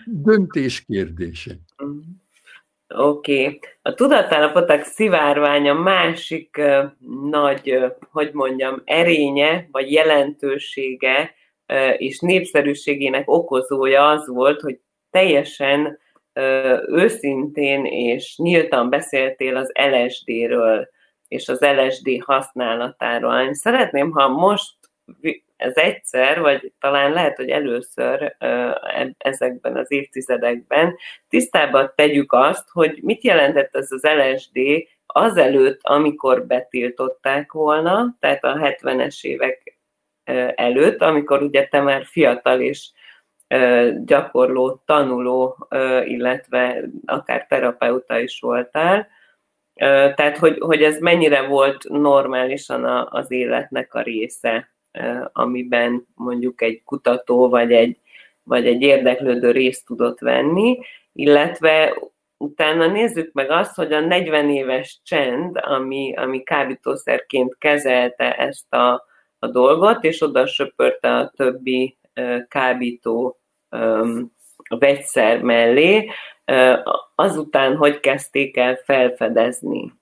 Döntés 0.05 0.85
kérdése. 0.85 1.51
Mm. 1.83 1.99
Oké. 2.87 3.45
Okay. 3.45 3.59
A 3.81 3.93
tudatállapotok 3.93 4.81
szivárványa 4.81 5.73
másik 5.73 6.55
uh, 6.57 6.83
nagy, 7.29 7.71
uh, 7.71 7.91
hogy 8.09 8.33
mondjam, 8.33 8.81
erénye, 8.85 9.67
vagy 9.71 9.91
jelentősége 9.91 11.35
és 11.97 12.19
népszerűségének 12.19 13.29
okozója 13.29 14.09
az 14.09 14.27
volt, 14.27 14.61
hogy 14.61 14.79
teljesen 15.11 15.99
őszintén 16.87 17.85
és 17.85 18.37
nyíltan 18.37 18.89
beszéltél 18.89 19.55
az 19.55 19.71
LSD-ről 19.91 20.89
és 21.27 21.47
az 21.47 21.61
LSD 21.61 22.23
használatáról. 22.25 23.39
Én 23.39 23.53
szeretném, 23.53 24.11
ha 24.11 24.27
most 24.27 24.73
ez 25.55 25.75
egyszer, 25.75 26.39
vagy 26.39 26.73
talán 26.79 27.11
lehet, 27.11 27.35
hogy 27.37 27.49
először 27.49 28.35
ezekben 29.17 29.75
az 29.77 29.91
évtizedekben 29.91 30.95
tisztában 31.29 31.91
tegyük 31.95 32.33
azt, 32.33 32.69
hogy 32.69 32.99
mit 33.01 33.23
jelentett 33.23 33.75
ez 33.75 33.91
az 33.91 34.03
LSD 34.03 34.59
azelőtt, 35.05 35.79
amikor 35.83 36.45
betiltották 36.45 37.51
volna, 37.51 38.15
tehát 38.19 38.43
a 38.43 38.53
70-es 38.53 39.23
évek 39.23 39.76
előtt, 40.55 41.01
amikor 41.01 41.41
ugye 41.41 41.67
te 41.67 41.81
már 41.81 42.05
fiatal 42.05 42.61
és 42.61 42.89
gyakorló, 44.05 44.81
tanuló, 44.85 45.67
illetve 46.05 46.83
akár 47.05 47.45
terapeuta 47.45 48.19
is 48.19 48.39
voltál. 48.39 49.07
Tehát, 50.15 50.37
hogy, 50.37 50.57
hogy 50.59 50.83
ez 50.83 50.99
mennyire 50.99 51.47
volt 51.47 51.89
normálisan 51.89 53.07
az 53.09 53.31
életnek 53.31 53.93
a 53.93 54.01
része 54.01 54.71
amiben 55.31 56.07
mondjuk 56.15 56.61
egy 56.61 56.83
kutató 56.83 57.49
vagy 57.49 57.71
egy, 57.71 57.97
vagy 58.43 58.67
egy 58.67 58.81
érdeklődő 58.81 59.51
részt 59.51 59.85
tudott 59.85 60.19
venni, 60.19 60.79
illetve 61.13 61.97
utána 62.37 62.87
nézzük 62.87 63.33
meg 63.33 63.49
azt, 63.49 63.75
hogy 63.75 63.93
a 63.93 63.99
40 63.99 64.49
éves 64.49 64.99
csend, 65.03 65.59
ami, 65.61 66.13
ami 66.15 66.43
kábítószerként 66.43 67.57
kezelte 67.57 68.35
ezt 68.35 68.73
a, 68.73 69.05
a 69.39 69.47
dolgot, 69.47 70.03
és 70.03 70.21
oda 70.21 70.47
söpörte 70.47 71.15
a 71.15 71.29
többi 71.35 71.97
kábító 72.47 73.39
vegyszer 74.67 75.41
mellé, 75.41 76.09
azután 77.15 77.75
hogy 77.75 77.99
kezdték 77.99 78.57
el 78.57 78.75
felfedezni 78.75 79.93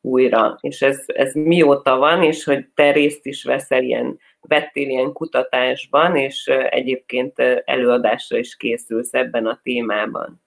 újra. 0.00 0.58
És 0.60 0.82
ez, 0.82 1.04
ez 1.06 1.34
mióta 1.34 1.96
van, 1.96 2.22
és 2.22 2.44
hogy 2.44 2.66
te 2.74 2.92
részt 2.92 3.26
is 3.26 3.44
veszel 3.44 3.82
ilyen, 3.82 4.18
vettél 4.40 4.88
ilyen 4.88 5.12
kutatásban, 5.12 6.16
és 6.16 6.46
egyébként 6.46 7.38
előadásra 7.64 8.38
is 8.38 8.56
készülsz 8.56 9.14
ebben 9.14 9.46
a 9.46 9.60
témában. 9.62 10.42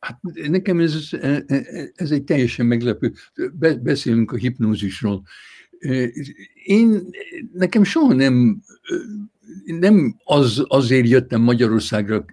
Hát 0.00 0.20
nekem 0.48 0.80
ez, 0.80 1.08
ez 1.94 2.10
egy 2.10 2.24
teljesen 2.24 2.66
meglepő. 2.66 3.12
Beszélünk 3.82 4.32
a 4.32 4.36
hipnózisról. 4.36 5.22
Én, 6.64 7.08
nekem 7.52 7.84
soha 7.84 8.12
nem, 8.12 8.62
nem 9.64 10.16
az, 10.24 10.64
azért 10.68 11.08
jöttem 11.08 11.40
Magyarországra 11.40 12.24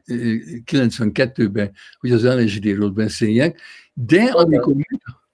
92-ben, 0.65 1.71
hogy 1.99 2.11
az 2.11 2.23
LSD-ről 2.23 2.89
beszéljek, 2.89 3.61
de 3.93 4.23
amikor, 4.23 4.75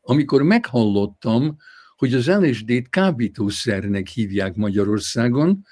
amikor 0.01 0.41
meghallottam, 0.41 1.57
hogy 1.95 2.13
az 2.13 2.27
LSD-t 2.27 2.89
kábítószernek 2.89 4.07
hívják 4.07 4.55
Magyarországon, 4.55 5.65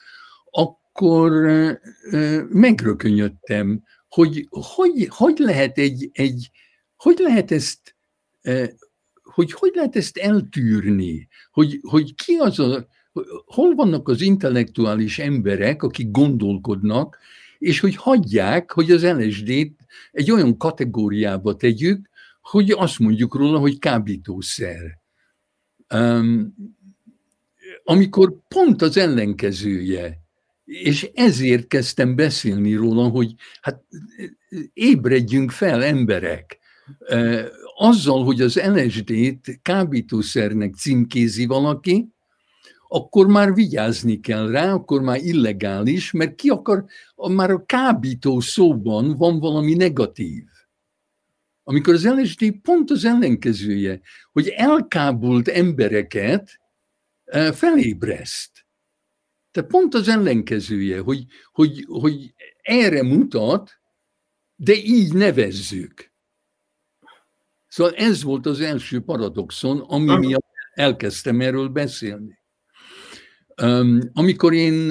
akkor 0.51 1.32
megrökönyödtem, 2.49 3.84
hogy 4.12 4.47
hogy, 4.49 5.07
hogy 5.09 5.38
lehet 5.38 5.78
egy, 5.78 6.09
egy 6.14 6.49
hogy 6.95 7.18
lehet 7.18 7.51
ezt 7.51 7.95
hogy 9.24 9.51
hogy 9.51 9.72
lehet 9.74 9.95
ezt 9.95 10.18
eltűrni, 10.18 11.28
hogy, 11.51 11.80
hogy 11.82 12.16
ki 12.16 12.34
az 12.34 12.59
a, 12.59 12.88
hol 13.45 13.76
vannak 13.76 14.07
az 14.07 14.22
intellektuális 14.22 15.20
emberek, 15.20 15.84
akik 15.84 16.12
gondolkodnak, 16.12 17.18
és 17.57 17.80
hogy 17.80 17.95
hagyják, 17.95 18.72
hogy 18.72 18.91
az 18.91 19.03
LSD-t 19.03 19.76
egy 20.12 20.32
olyan 20.32 20.57
kategóriába 20.57 21.55
tegyük, 21.55 22.09
hogy 22.41 22.72
azt 22.72 22.99
mondjuk 22.99 23.36
róla, 23.36 23.59
hogy 23.59 23.80
kábítószer. 23.80 24.99
Um, 25.93 26.55
amikor 27.84 28.38
pont 28.47 28.82
az 28.82 28.97
ellenkezője, 28.97 30.20
és 30.72 31.09
ezért 31.13 31.67
kezdtem 31.67 32.15
beszélni 32.15 32.74
róla, 32.74 33.07
hogy 33.07 33.34
hát 33.61 33.84
ébredjünk 34.74 35.51
fel 35.51 35.84
emberek. 35.84 36.59
Azzal, 37.76 38.24
hogy 38.24 38.41
az 38.41 38.61
LSD-t 38.61 39.59
kábítószernek 39.61 40.74
címkézi 40.74 41.45
valaki, 41.45 42.09
akkor 42.88 43.28
már 43.28 43.53
vigyázni 43.53 44.19
kell 44.19 44.49
rá, 44.49 44.74
akkor 44.74 45.01
már 45.01 45.17
illegális, 45.17 46.11
mert 46.11 46.36
ki 46.36 46.49
akar, 46.49 46.86
már 47.15 47.51
a 47.51 47.65
kábító 47.65 48.39
szóban 48.39 49.15
van 49.15 49.39
valami 49.39 49.74
negatív. 49.74 50.43
Amikor 51.63 51.93
az 51.93 52.07
LSD 52.07 52.51
pont 52.61 52.91
az 52.91 53.05
ellenkezője, 53.05 54.01
hogy 54.32 54.47
elkábult 54.47 55.47
embereket 55.47 56.59
felébreszt. 57.53 58.61
Tehát 59.52 59.70
pont 59.70 59.93
az 59.93 60.08
ellenkezője, 60.08 60.99
hogy, 60.99 61.26
hogy, 61.52 61.86
hogy 61.88 62.34
erre 62.62 63.04
mutat, 63.04 63.80
de 64.56 64.74
így 64.74 65.14
nevezzük. 65.14 66.12
Szóval 67.68 67.93
ez 67.93 68.24
volt 68.24 68.45
az 68.45 68.60
első 68.60 69.02
paradoxon, 69.02 69.80
ami 69.80 70.18
miatt 70.18 70.45
elkezdtem 70.74 71.41
erről 71.41 71.68
beszélni. 71.68 72.39
Amikor 74.14 74.54
én 74.54 74.88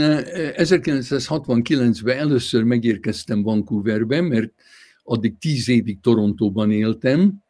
1969-ben 0.56 2.18
először 2.18 2.62
megérkeztem 2.62 3.42
Vancouverbe, 3.42 4.20
mert 4.20 4.52
addig 5.02 5.38
tíz 5.38 5.68
évig 5.68 6.00
Torontóban 6.00 6.70
éltem, 6.70 7.42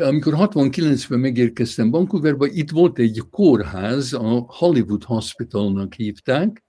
amikor 0.00 0.34
69-ben 0.36 1.18
megérkeztem 1.18 1.90
Vancouverbe, 1.90 2.46
itt 2.46 2.70
volt 2.70 2.98
egy 2.98 3.22
kórház, 3.30 4.12
a 4.12 4.46
Hollywood 4.48 5.04
Hospitalnak 5.04 5.94
hívták, 5.94 6.64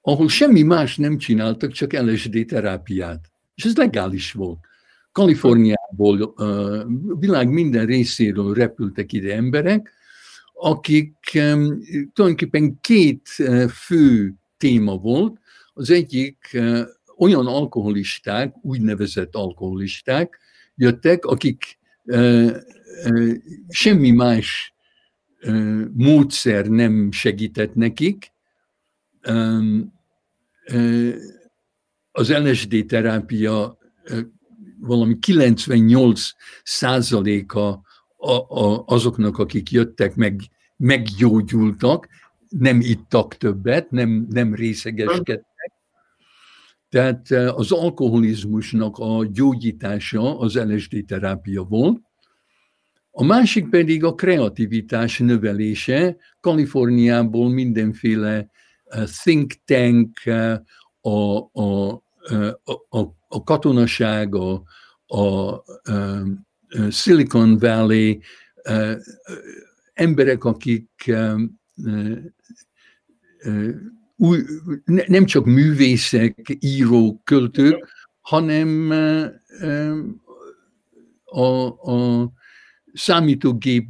ahol 0.00 0.28
semmi 0.28 0.62
más 0.62 0.96
nem 0.96 1.18
csináltak, 1.18 1.72
csak 1.72 1.92
LSD 1.92 2.44
terápiát. 2.46 3.30
És 3.54 3.64
ez 3.64 3.76
legális 3.76 4.32
volt. 4.32 4.58
Kaliforniából, 5.12 6.34
világ 7.18 7.48
minden 7.48 7.86
részéről 7.86 8.54
repültek 8.54 9.12
ide 9.12 9.34
emberek, 9.34 9.92
akik 10.52 11.16
tulajdonképpen 12.12 12.78
két 12.80 13.28
fő 13.68 14.34
téma 14.56 14.96
volt. 14.96 15.40
Az 15.72 15.90
egyik 15.90 16.58
olyan 17.16 17.46
alkoholisták, 17.46 18.54
úgynevezett 18.62 19.34
alkoholisták 19.34 20.38
jöttek, 20.74 21.24
akik 21.24 21.78
semmi 23.68 24.10
más 24.10 24.74
módszer 25.92 26.66
nem 26.66 27.12
segített 27.12 27.74
nekik. 27.74 28.32
Az 32.10 32.32
LSD 32.32 32.84
terápia 32.86 33.78
valami 34.80 35.18
98 35.18 36.28
százaléka 36.62 37.82
azoknak, 38.84 39.38
akik 39.38 39.70
jöttek, 39.70 40.14
meg, 40.14 40.40
meggyógyultak, 40.76 42.08
nem 42.48 42.80
ittak 42.80 43.36
többet, 43.36 43.90
nem, 43.90 44.26
nem 44.30 44.54
részegeskedtek. 44.54 45.44
Tehát 46.92 47.30
az 47.30 47.72
alkoholizmusnak 47.72 48.98
a 48.98 49.26
gyógyítása 49.30 50.38
az 50.38 50.54
LSD 50.54 51.04
terápia 51.06 51.62
volt, 51.62 52.00
a 53.10 53.24
másik 53.24 53.68
pedig 53.68 54.04
a 54.04 54.14
kreativitás 54.14 55.18
növelése. 55.18 56.16
Kaliforniából 56.40 57.48
mindenféle 57.50 58.50
think 59.22 59.52
tank, 59.64 60.18
a, 61.00 61.36
a, 61.60 61.90
a, 62.88 63.00
a 63.28 63.42
katonaság, 63.44 64.34
a, 64.34 64.62
a, 65.06 65.18
a 65.18 65.62
Silicon 66.90 67.58
Valley, 67.58 68.20
emberek, 69.92 70.44
akik 70.44 71.12
új, 74.22 74.38
nem 75.06 75.24
csak 75.24 75.44
művészek, 75.44 76.56
írók, 76.60 77.24
költők, 77.24 77.88
hanem 78.20 78.90
a, 81.24 81.66
a 81.66 82.28
számítógép... 82.92 83.88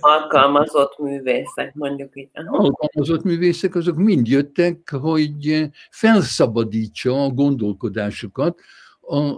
Alkalmazott 0.00 0.98
művészek, 0.98 1.74
mondjuk 1.74 2.16
így. 2.16 2.28
Alkalmazott 2.32 3.22
művészek, 3.22 3.74
azok 3.74 3.96
mind 3.96 4.26
jöttek, 4.26 4.90
hogy 4.90 5.68
felszabadítsa 5.90 7.24
a 7.24 7.28
gondolkodásukat 7.30 8.60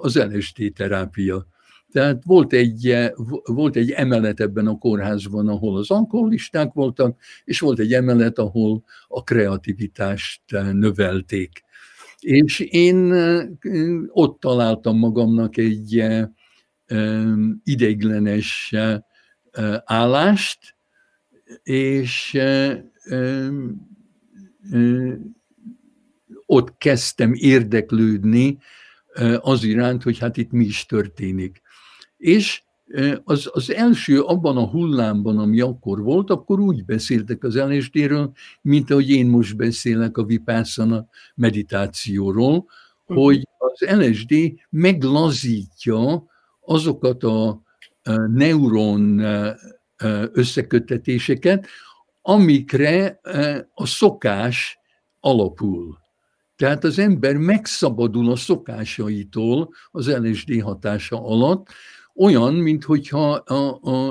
az 0.01 0.19
LSD 0.19 0.73
terápia. 0.75 1.47
Tehát 1.93 2.23
volt 2.25 2.53
egy, 2.53 2.97
volt 3.45 3.77
egy 3.77 3.91
emelet 3.91 4.41
ebben 4.41 4.67
a 4.67 4.79
kórházban, 4.79 5.49
ahol 5.49 5.77
az 5.77 5.91
alkoholisták 5.91 6.73
voltak, 6.73 7.21
és 7.45 7.61
volt 7.61 7.79
egy 7.79 7.93
emelet, 7.93 8.39
ahol 8.39 8.85
a 9.09 9.23
kreativitást 9.23 10.43
növelték. 10.73 11.65
És 12.21 12.61
én 12.61 13.13
ott 14.09 14.41
találtam 14.41 14.99
magamnak 14.99 15.57
egy 15.57 16.05
ideiglenes 17.65 18.75
állást, 19.85 20.59
és 21.63 22.39
ott 26.47 26.77
kezdtem 26.79 27.33
érdeklődni 27.35 28.59
az 29.41 29.65
iránt, 29.65 30.03
hogy 30.03 30.19
hát 30.19 30.37
itt 30.37 30.51
mi 30.51 30.65
is 30.65 30.87
történik. 30.87 31.61
És 32.27 32.63
az, 33.25 33.51
az 33.53 33.73
első 33.73 34.21
abban 34.21 34.57
a 34.57 34.67
hullámban, 34.67 35.39
ami 35.39 35.61
akkor 35.61 36.03
volt, 36.03 36.31
akkor 36.31 36.61
úgy 36.61 36.85
beszéltek 36.85 37.45
az 37.45 37.55
LSD-ről, 37.55 38.33
mint 38.63 38.91
ahogy 38.91 39.11
én 39.11 39.27
most 39.27 39.57
beszélek 39.57 40.17
a 40.17 40.25
vipassana 40.25 41.07
meditációról, 41.35 42.67
mhm. 43.07 43.19
hogy 43.19 43.49
az 43.59 43.89
LSD 43.89 44.35
meglazítja 44.71 46.25
azokat 46.61 47.23
a 47.23 47.63
neuron 48.33 49.23
összekötetéseket, 50.33 51.67
amikre 52.23 53.21
a 53.75 53.87
szokás 53.87 54.79
alapul. 55.21 55.99
Tehát 56.57 56.85
az 56.85 56.99
ember 56.99 57.37
megszabadul 57.37 58.31
a 58.31 58.37
szokásaitól 58.37 59.69
az 59.91 60.17
LSD 60.17 60.63
hatása 60.63 61.25
alatt, 61.25 61.69
olyan, 62.17 62.55
mintha 62.55 63.33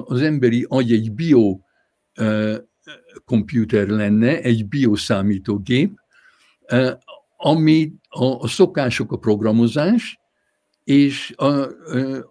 az 0.05 0.21
emberi 0.21 0.65
agy 0.69 0.91
egy 0.91 1.13
bio 1.13 1.59
komputer 3.25 3.87
lenne, 3.87 4.41
egy 4.41 4.67
bioszámítógép, 4.67 5.99
ami 7.37 7.93
a, 8.09 8.25
a 8.25 8.47
szokások 8.47 9.11
a 9.11 9.17
programozás, 9.17 10.19
és 10.83 11.33
a, 11.35 11.45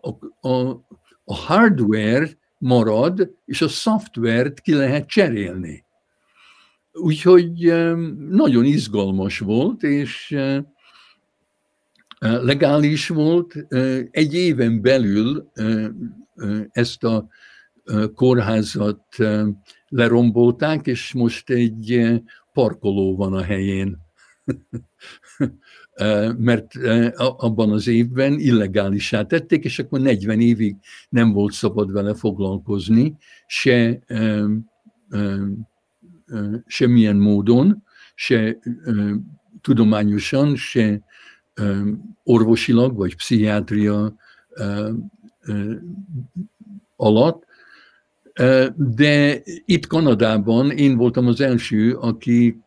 a, 0.00 0.48
a 0.48 0.84
a 1.24 1.34
hardware 1.34 2.28
marad, 2.58 3.30
és 3.44 3.62
a 3.62 3.68
szoftvert 3.68 4.60
ki 4.60 4.74
lehet 4.74 5.08
cserélni. 5.08 5.84
Úgyhogy 6.92 7.72
nagyon 8.28 8.64
izgalmas 8.64 9.38
volt, 9.38 9.82
és 9.82 10.36
legális 12.24 13.08
volt. 13.08 13.66
Egy 14.10 14.34
éven 14.34 14.80
belül 14.80 15.50
ezt 16.70 17.04
a 17.04 17.28
kórházat 18.14 19.04
lerombolták, 19.88 20.86
és 20.86 21.12
most 21.12 21.50
egy 21.50 22.10
parkoló 22.52 23.16
van 23.16 23.32
a 23.32 23.42
helyén. 23.42 23.98
Mert 26.38 26.74
abban 27.16 27.70
az 27.70 27.86
évben 27.86 28.38
illegálisá 28.38 29.22
tették, 29.22 29.64
és 29.64 29.78
akkor 29.78 30.00
40 30.00 30.40
évig 30.40 30.76
nem 31.08 31.32
volt 31.32 31.52
szabad 31.52 31.92
vele 31.92 32.14
foglalkozni, 32.14 33.16
se 33.46 33.98
semmilyen 36.66 37.16
módon, 37.16 37.82
se 38.14 38.58
tudományosan, 39.60 40.56
se 40.56 41.02
orvosilag, 42.22 42.96
vagy 42.96 43.16
pszichiátria 43.16 44.14
alatt, 46.96 47.44
de 48.76 49.42
itt 49.64 49.86
Kanadában 49.86 50.70
én 50.70 50.96
voltam 50.96 51.26
az 51.26 51.40
első, 51.40 51.94
aki 51.94 52.60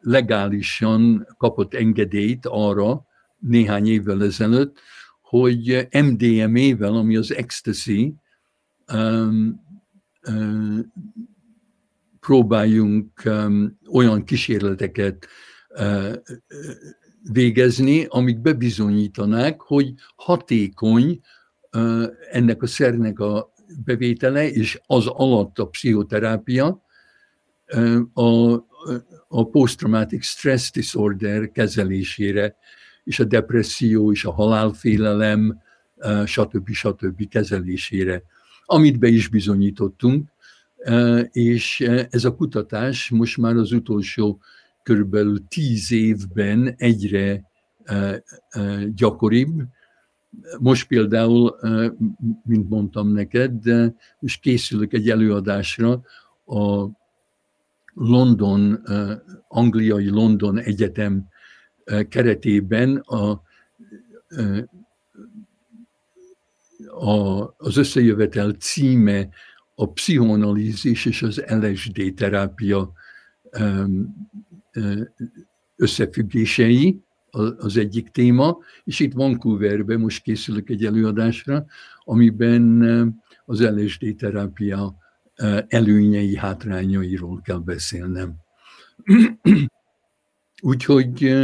legálisan 0.00 1.26
kapott 1.36 1.74
engedélyt 1.74 2.46
arra 2.46 3.06
néhány 3.38 3.86
évvel 3.86 4.24
ezelőtt, 4.24 4.78
hogy 5.20 5.88
MDMA-vel, 5.90 6.94
ami 6.94 7.16
az 7.16 7.34
ecstasy, 7.34 8.14
próbáljunk 12.20 13.22
olyan 13.92 14.24
kísérleteket 14.24 15.26
végezni, 17.32 18.06
amik 18.08 18.38
bebizonyítanák, 18.38 19.60
hogy 19.60 19.94
hatékony 20.16 21.20
ennek 22.30 22.62
a 22.62 22.66
szernek 22.66 23.20
a 23.20 23.52
bevétele, 23.84 24.50
és 24.50 24.80
az 24.86 25.06
alatt 25.06 25.58
a 25.58 25.66
pszichoterápia, 25.66 26.82
a, 28.12 28.52
a 29.28 29.48
post-traumatic 29.50 30.24
stress 30.24 30.70
disorder 30.70 31.50
kezelésére, 31.50 32.56
és 33.04 33.20
a 33.20 33.24
depresszió, 33.24 34.12
és 34.12 34.24
a 34.24 34.32
halálfélelem, 34.32 35.62
stb. 36.24 36.68
stb. 36.70 37.28
kezelésére, 37.28 38.22
amit 38.64 38.98
be 38.98 39.08
is 39.08 39.28
bizonyítottunk, 39.28 40.28
és 41.30 41.80
ez 42.10 42.24
a 42.24 42.34
kutatás 42.34 43.10
most 43.10 43.36
már 43.36 43.56
az 43.56 43.72
utolsó 43.72 44.40
körülbelül 44.88 45.48
tíz 45.48 45.92
évben 45.92 46.74
egyre 46.76 47.44
gyakoribb, 48.94 49.62
most 50.58 50.86
például, 50.86 51.58
mint 52.44 52.68
mondtam 52.68 53.12
neked, 53.12 53.52
de 53.52 53.94
most 54.18 54.40
készülök 54.40 54.92
egy 54.92 55.10
előadásra 55.10 56.02
a 56.46 56.88
London, 57.94 58.82
angliai 59.48 60.08
London 60.08 60.58
Egyetem 60.58 61.28
keretében 62.08 62.96
a, 62.96 63.42
a, 66.86 67.42
az 67.56 67.76
összejövetel 67.76 68.50
címe 68.50 69.28
a 69.74 69.90
pszichoanalízis 69.90 71.04
és 71.04 71.22
az 71.22 71.44
LSD 71.46 72.14
terápia 72.16 72.92
összefüggései, 75.76 77.02
az 77.58 77.76
egyik 77.76 78.08
téma, 78.08 78.58
és 78.84 79.00
itt 79.00 79.12
Vancouverben 79.12 80.00
most 80.00 80.22
készülök 80.22 80.70
egy 80.70 80.84
előadásra, 80.84 81.66
amiben 82.04 82.82
az 83.44 83.62
LSD 83.62 84.14
terápia 84.16 84.94
előnyei, 85.68 86.36
hátrányairól 86.36 87.40
kell 87.44 87.58
beszélnem. 87.58 88.34
Úgyhogy 90.62 91.36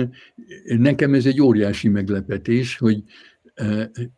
nekem 0.64 1.14
ez 1.14 1.26
egy 1.26 1.41
óriási 1.41 1.89
meglepetés, 1.89 2.78
hogy 2.78 3.03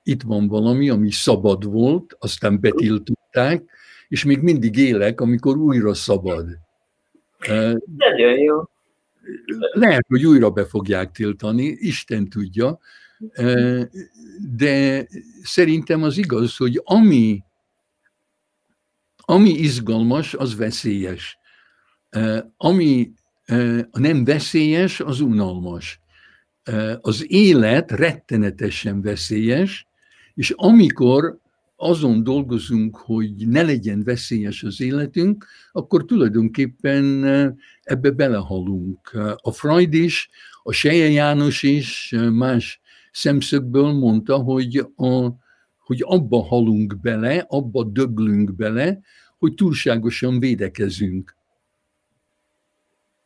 itt 0.03 0.23
van 0.23 0.49
valami, 0.49 0.89
ami 0.91 1.11
szabad 1.11 1.65
volt, 1.65 2.17
aztán 2.19 2.61
betiltották, 2.61 3.63
és 4.09 4.25
még 4.25 4.41
mindig 4.41 4.77
élek, 4.77 5.21
amikor 5.21 5.57
újra 5.57 5.95
szabad. 5.95 6.47
Nagyon 7.97 8.39
jó 8.39 8.63
lehet, 9.73 10.05
hogy 10.09 10.27
újra 10.27 10.51
be 10.51 10.65
fogják 10.65 11.11
tiltani, 11.11 11.65
Isten 11.65 12.29
tudja, 12.29 12.79
de 14.57 15.07
szerintem 15.43 16.03
az 16.03 16.17
igaz, 16.17 16.57
hogy 16.57 16.81
ami, 16.85 17.43
ami 19.17 19.51
izgalmas, 19.51 20.35
az 20.35 20.57
veszélyes. 20.57 21.39
Ami 22.57 23.13
nem 23.93 24.25
veszélyes, 24.25 25.01
az 25.01 25.21
unalmas. 25.21 26.01
Az 27.01 27.25
élet 27.33 27.91
rettenetesen 27.91 29.03
veszélyes, 29.03 29.87
és 30.35 30.51
amikor 30.51 31.39
azon 31.77 32.23
dolgozunk, 32.23 32.97
hogy 32.97 33.49
ne 33.49 33.63
legyen 33.63 34.03
veszélyes 34.05 34.63
az 34.63 34.81
életünk, 34.81 35.47
akkor 35.73 36.05
tulajdonképpen 36.05 37.25
ebbe 37.83 38.11
belehalunk. 38.11 39.11
A 39.37 39.53
Freud 39.53 39.95
is, 39.95 40.31
a 40.63 40.73
Seje 40.73 41.11
János 41.11 41.63
is 41.63 42.15
más 42.33 42.81
szemszögből 43.13 43.93
mondta, 43.93 44.37
hogy, 44.37 44.77
a, 44.97 45.29
hogy 45.79 46.03
abba 46.03 46.43
halunk 46.43 47.01
bele, 47.01 47.45
abba 47.49 47.85
döglünk 47.85 48.55
bele, 48.55 49.01
hogy 49.39 49.55
túlságosan 49.55 50.39
védekezünk. 50.39 51.37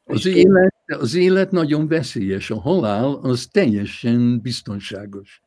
Az 0.04 0.26
élet, 0.26 0.74
az 0.86 1.14
élet 1.14 1.50
nagyon 1.50 1.88
veszélyes, 1.88 2.50
a 2.50 2.60
halál 2.60 3.14
az 3.14 3.46
teljesen 3.46 4.40
biztonságos. 4.40 5.42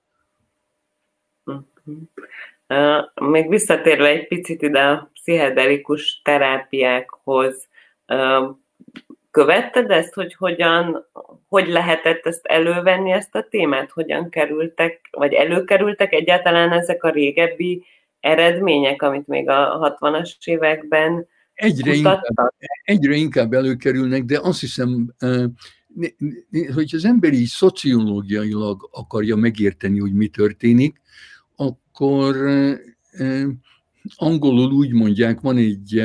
Még 3.22 3.50
visszatérve 3.50 4.08
egy 4.08 4.28
picit 4.28 4.62
ide 4.62 4.80
a 4.80 5.10
pszichedelikus 5.14 6.22
terápiákhoz, 6.24 7.68
követted 9.32 9.92
ezt, 9.92 10.14
hogy 10.14 10.34
hogyan, 10.34 11.10
hogy 11.48 11.68
lehetett 11.68 12.26
ezt 12.26 12.46
elővenni, 12.46 13.12
ezt 13.12 13.36
a 13.36 13.48
témát? 13.50 13.92
Hogyan 13.92 14.30
kerültek, 14.30 15.08
vagy 15.12 15.34
előkerültek 15.34 16.14
egyáltalán 16.14 16.72
ezek 16.72 17.04
a 17.04 17.10
régebbi 17.10 17.84
eredmények, 18.20 19.02
amit 19.02 19.28
még 19.28 19.50
a 19.50 19.98
60-as 20.00 20.32
években 20.44 21.28
egyre 21.54 21.94
inkább, 21.94 22.22
egyre 22.84 23.14
inkább 23.14 23.54
előkerülnek, 23.54 24.24
de 24.24 24.40
azt 24.42 24.60
hiszem, 24.60 25.14
hogy 26.74 26.92
az 26.94 27.06
ember 27.06 27.34
így 27.34 27.48
szociológiailag 27.48 28.90
akarja 28.92 29.36
megérteni, 29.36 30.00
hogy 30.00 30.14
mi 30.14 30.28
történik, 30.28 31.02
akkor 31.94 32.36
angolul 34.16 34.72
úgy 34.72 34.92
mondják, 34.92 35.40
van 35.40 35.58
egy 35.58 36.04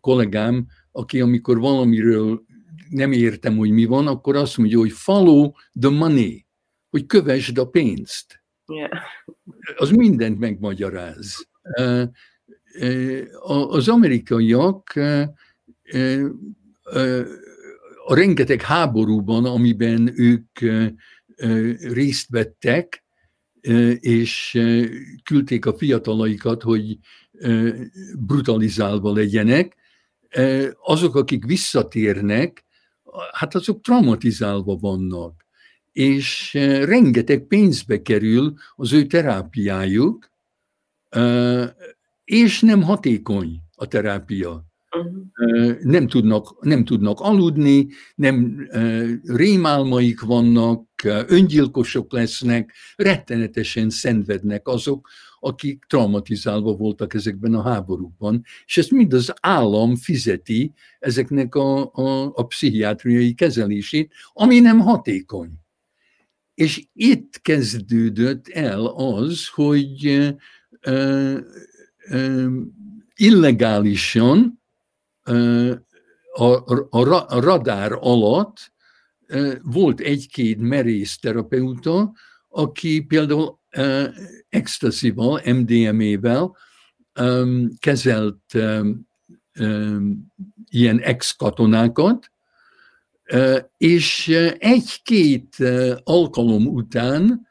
kollégám, 0.00 0.66
aki 0.92 1.20
amikor 1.20 1.58
valamiről 1.58 2.44
nem 2.88 3.12
értem, 3.12 3.56
hogy 3.56 3.70
mi 3.70 3.84
van, 3.84 4.06
akkor 4.06 4.36
azt 4.36 4.56
mondja, 4.56 4.78
hogy 4.78 4.92
follow 4.92 5.52
the 5.80 5.90
money, 5.90 6.46
hogy 6.88 7.06
kövesd 7.06 7.58
a 7.58 7.64
pénzt. 7.64 8.42
Yeah. 8.66 8.90
Az 9.76 9.90
mindent 9.90 10.38
megmagyaráz. 10.38 11.48
Az 13.68 13.88
amerikaiak 13.88 14.92
a 18.06 18.14
rengeteg 18.14 18.62
háborúban, 18.62 19.44
amiben 19.44 20.12
ők 20.14 20.58
részt 21.92 22.30
vettek, 22.30 23.04
és 24.00 24.58
küldték 25.22 25.66
a 25.66 25.74
fiatalaikat, 25.74 26.62
hogy 26.62 26.98
brutalizálva 28.18 29.12
legyenek. 29.12 29.76
Azok, 30.82 31.16
akik 31.16 31.44
visszatérnek, 31.44 32.64
hát 33.32 33.54
azok 33.54 33.80
traumatizálva 33.80 34.76
vannak, 34.76 35.46
és 35.92 36.54
rengeteg 36.84 37.46
pénzbe 37.46 38.02
kerül 38.02 38.54
az 38.74 38.92
ő 38.92 39.06
terápiájuk, 39.06 40.30
és 42.24 42.60
nem 42.60 42.82
hatékony 42.82 43.62
a 43.74 43.86
terápia. 43.86 44.69
Uh-huh. 44.96 45.80
Nem 45.82 46.06
tudnak, 46.06 46.64
nem 46.64 46.84
tudnak 46.84 47.20
aludni, 47.20 47.88
nem 48.14 48.66
rémálmaik 49.24 50.20
vannak, 50.20 50.88
öngyilkosok 51.26 52.12
lesznek, 52.12 52.72
rettenetesen 52.96 53.90
szenvednek 53.90 54.68
azok, 54.68 55.08
akik 55.40 55.84
traumatizálva 55.88 56.72
voltak 56.72 57.14
ezekben 57.14 57.54
a 57.54 57.62
háborúkban, 57.62 58.44
és 58.64 58.78
ezt 58.78 58.90
mind 58.90 59.12
az 59.12 59.34
állam 59.40 59.96
fizeti 59.96 60.72
ezeknek 60.98 61.54
a, 61.54 61.92
a, 61.92 62.32
a 62.34 62.46
pszichiátriai 62.46 63.34
kezelését, 63.34 64.12
ami 64.32 64.58
nem 64.58 64.78
hatékony. 64.78 65.50
És 66.54 66.86
itt 66.92 67.40
kezdődött 67.42 68.48
el 68.48 68.86
az, 68.86 69.48
hogy 69.48 70.06
ö, 70.80 71.38
ö, 72.08 72.48
illegálisan 73.14 74.59
a, 76.32 76.44
a, 76.44 77.26
a 77.28 77.40
radár 77.40 77.92
alatt 77.92 78.72
volt 79.62 80.00
egy-két 80.00 80.58
merész 80.58 81.18
terapeuta, 81.18 82.12
aki 82.48 83.00
például 83.00 83.58
extaszival, 84.48 85.40
MDMA-vel 85.44 86.56
kezelt 87.78 88.54
ilyen 90.68 91.00
ex-katonákat, 91.00 92.30
és 93.76 94.28
egy-két 94.58 95.56
alkalom 96.04 96.66
után 96.66 97.48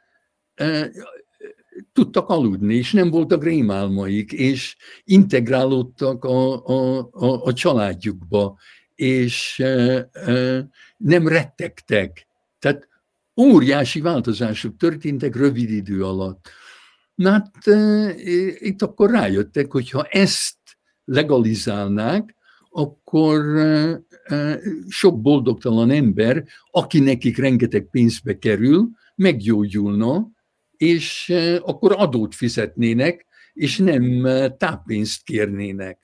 tudtak 1.94 2.30
aludni, 2.30 2.76
és 2.76 2.92
nem 2.92 3.10
voltak 3.10 3.44
rémálmaik, 3.44 4.32
és 4.32 4.76
integrálódtak 5.04 6.24
a, 6.24 6.66
a, 6.66 7.10
a, 7.12 7.44
a 7.44 7.54
családjukba, 7.54 8.58
és 8.96 9.64
nem 10.98 11.28
rettegtek. 11.28 12.28
Tehát 12.60 12.88
óriási 13.42 14.02
változások 14.02 14.78
történtek 14.78 15.36
rövid 15.36 15.70
idő 15.70 16.04
alatt. 16.04 16.50
Na 17.16 17.32
hát 17.32 17.52
itt 18.60 18.82
akkor 18.82 19.10
rájöttek, 19.10 19.72
hogy 19.72 19.90
ha 19.90 20.04
ezt 20.04 20.58
legalizálnák, 21.06 22.36
akkor 22.70 23.46
sok 24.88 25.22
boldogtalan 25.22 25.90
ember, 25.90 26.44
aki 26.72 27.00
nekik 27.00 27.38
rengeteg 27.38 27.90
pénzbe 27.92 28.38
kerül, 28.38 28.90
meggyógyulna, 29.16 30.30
és 30.80 31.34
akkor 31.62 31.96
adót 31.98 32.36
fizetnének, 32.36 33.26
és 33.54 33.78
nem 33.78 34.28
táppénzt 34.58 35.24
kérnének. 35.24 36.00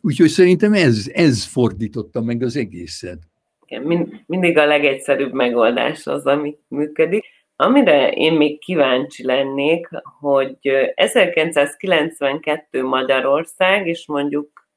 Úgyhogy 0.00 0.28
szerintem 0.28 0.72
ez, 0.72 1.10
ez 1.12 1.44
fordította 1.44 2.22
meg 2.22 2.42
az 2.42 2.56
egészet. 2.56 3.18
Igen, 3.66 4.22
mindig 4.26 4.58
a 4.58 4.66
legegyszerűbb 4.66 5.32
megoldás 5.32 6.06
az, 6.06 6.26
ami 6.26 6.58
működik. 6.68 7.24
Amire 7.56 8.10
én 8.10 8.32
még 8.32 8.58
kíváncsi 8.58 9.24
lennék, 9.24 9.88
hogy 10.20 10.58
1992 10.94 12.84
Magyarország, 12.84 13.86
és 13.86 14.06
mondjuk 14.06 14.68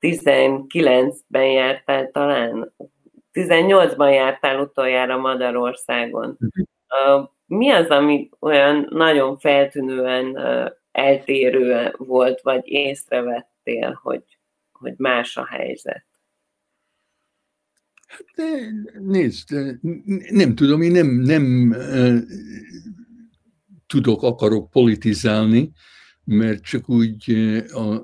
2019-ben 0.00 1.50
jártál 1.50 2.10
talán, 2.10 2.74
18-ban 3.32 4.12
jártál 4.14 4.60
utoljára 4.60 5.16
Magyarországon. 5.16 6.36
Mhm. 6.38 6.62
Mi 7.46 7.70
az, 7.70 7.88
ami 7.88 8.28
olyan 8.40 8.86
nagyon 8.90 9.38
feltűnően 9.38 10.38
eltérő 10.92 11.94
volt, 11.96 12.40
vagy 12.40 12.62
észrevettél, 12.64 13.98
hogy, 14.02 14.38
hogy 14.72 14.94
más 14.96 15.36
a 15.36 15.46
helyzet? 15.46 16.06
Hát 18.06 18.60
nézd, 19.00 19.50
nem 20.30 20.54
tudom, 20.54 20.82
én 20.82 20.90
nem, 20.90 21.06
nem 21.06 21.74
tudok, 23.86 24.22
akarok 24.22 24.70
politizálni, 24.70 25.72
mert 26.24 26.62
csak 26.62 26.88
úgy 26.88 27.30
a, 27.72 28.02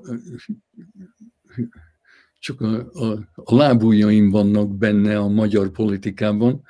csak 2.39 2.61
a, 2.61 2.89
a, 2.93 3.11
a 3.33 3.55
lábujjaim 3.55 4.29
vannak 4.29 4.77
benne 4.77 5.17
a 5.17 5.27
magyar 5.27 5.71
politikában, 5.71 6.61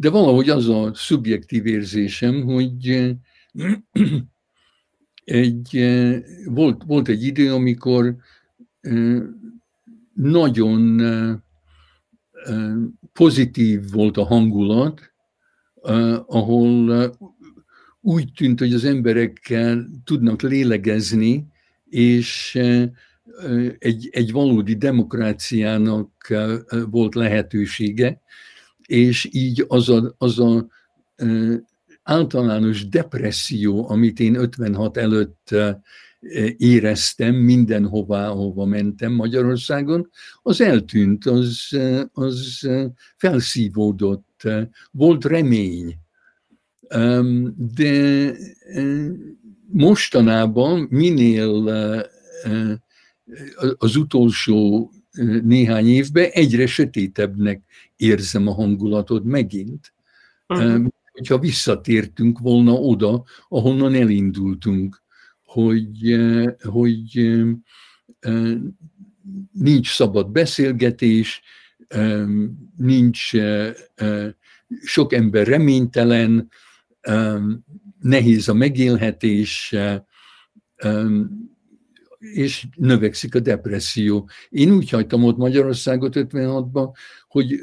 de 0.00 0.10
valahogy 0.10 0.48
az 0.48 0.68
a 0.68 0.90
szubjektív 0.94 1.66
érzésem, 1.66 2.42
hogy 2.42 3.14
egy, 5.24 5.86
volt, 6.44 6.82
volt 6.86 7.08
egy 7.08 7.22
idő, 7.22 7.52
amikor 7.52 8.16
nagyon 10.14 11.00
pozitív 13.12 13.90
volt 13.90 14.16
a 14.16 14.24
hangulat, 14.24 15.12
ahol 16.26 17.12
úgy 18.00 18.32
tűnt, 18.36 18.58
hogy 18.58 18.72
az 18.72 18.84
emberekkel 18.84 19.86
tudnak 20.04 20.42
lélegezni, 20.42 21.46
és 21.88 22.54
egy, 23.78 24.08
egy 24.10 24.32
valódi 24.32 24.74
demokráciának 24.76 26.34
volt 26.90 27.14
lehetősége, 27.14 28.20
és 28.88 29.28
így 29.32 29.64
az 29.68 29.88
a, 29.88 30.14
az 30.18 30.38
a 30.38 30.66
általános 32.02 32.88
depresszió, 32.88 33.88
amit 33.88 34.20
én 34.20 34.34
56 34.34 34.96
előtt 34.96 35.54
éreztem 36.56 37.34
mindenhová, 37.34 38.28
ahova 38.28 38.64
mentem 38.64 39.12
Magyarországon, 39.12 40.10
az 40.42 40.60
eltűnt, 40.60 41.26
az, 41.26 41.78
az 42.12 42.68
felszívódott, 43.16 44.42
volt 44.90 45.24
remény. 45.24 45.96
De 47.74 48.32
mostanában 49.66 50.86
minél 50.90 51.68
az 53.78 53.96
utolsó 53.96 54.90
néhány 55.42 55.86
évben 55.88 56.28
egyre 56.30 56.66
sötétebbnek 56.66 57.62
érzem 57.96 58.46
a 58.46 58.52
hangulatot 58.52 59.24
megint. 59.24 59.92
Uh-huh. 60.48 60.86
Hogyha 61.12 61.38
visszatértünk 61.38 62.38
volna 62.38 62.72
oda, 62.72 63.24
ahonnan 63.48 63.94
elindultunk 63.94 65.02
hogy, 65.48 66.18
hogy 66.62 67.36
nincs 69.52 69.94
szabad 69.94 70.30
beszélgetés, 70.30 71.42
nincs 72.76 73.30
sok 74.82 75.12
ember 75.12 75.46
reménytelen, 75.46 76.48
nehéz 78.00 78.48
a 78.48 78.54
megélhetés, 78.54 79.74
és 82.18 82.66
növekszik 82.76 83.34
a 83.34 83.40
depresszió. 83.40 84.28
Én 84.48 84.70
úgy 84.70 84.90
hagytam 84.90 85.24
ott 85.24 85.36
Magyarországot 85.36 86.12
56-ban, 86.16 86.90
hogy 87.28 87.60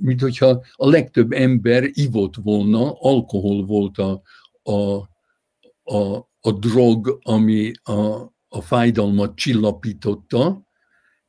mint 0.00 0.20
hogyha 0.20 0.64
a 0.72 0.88
legtöbb 0.88 1.32
ember 1.32 1.90
ivott 1.92 2.34
volna, 2.36 2.92
alkohol 2.92 3.64
volt 3.66 3.98
a, 3.98 4.22
a, 4.62 4.96
a, 5.82 6.28
a 6.40 6.52
drog, 6.52 7.18
ami 7.22 7.72
a, 7.82 8.32
a 8.48 8.60
fájdalmat 8.60 9.36
csillapította, 9.36 10.66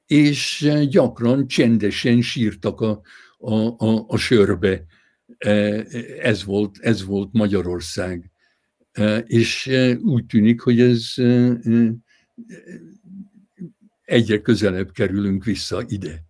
és 0.05 0.71
gyakran 0.89 1.47
csendesen 1.47 2.21
sírtak 2.21 2.81
a, 2.81 3.01
a, 3.37 3.53
a, 3.53 4.05
a 4.07 4.17
sörbe. 4.17 4.85
Ez 6.21 6.43
volt, 6.43 6.77
ez 6.77 7.05
volt 7.05 7.33
Magyarország. 7.33 8.31
És 9.25 9.69
úgy 10.05 10.25
tűnik, 10.25 10.61
hogy 10.61 10.79
ez 10.79 11.13
egyre 14.05 14.41
közelebb 14.41 14.91
kerülünk 14.91 15.43
vissza 15.43 15.83
ide 15.87 16.27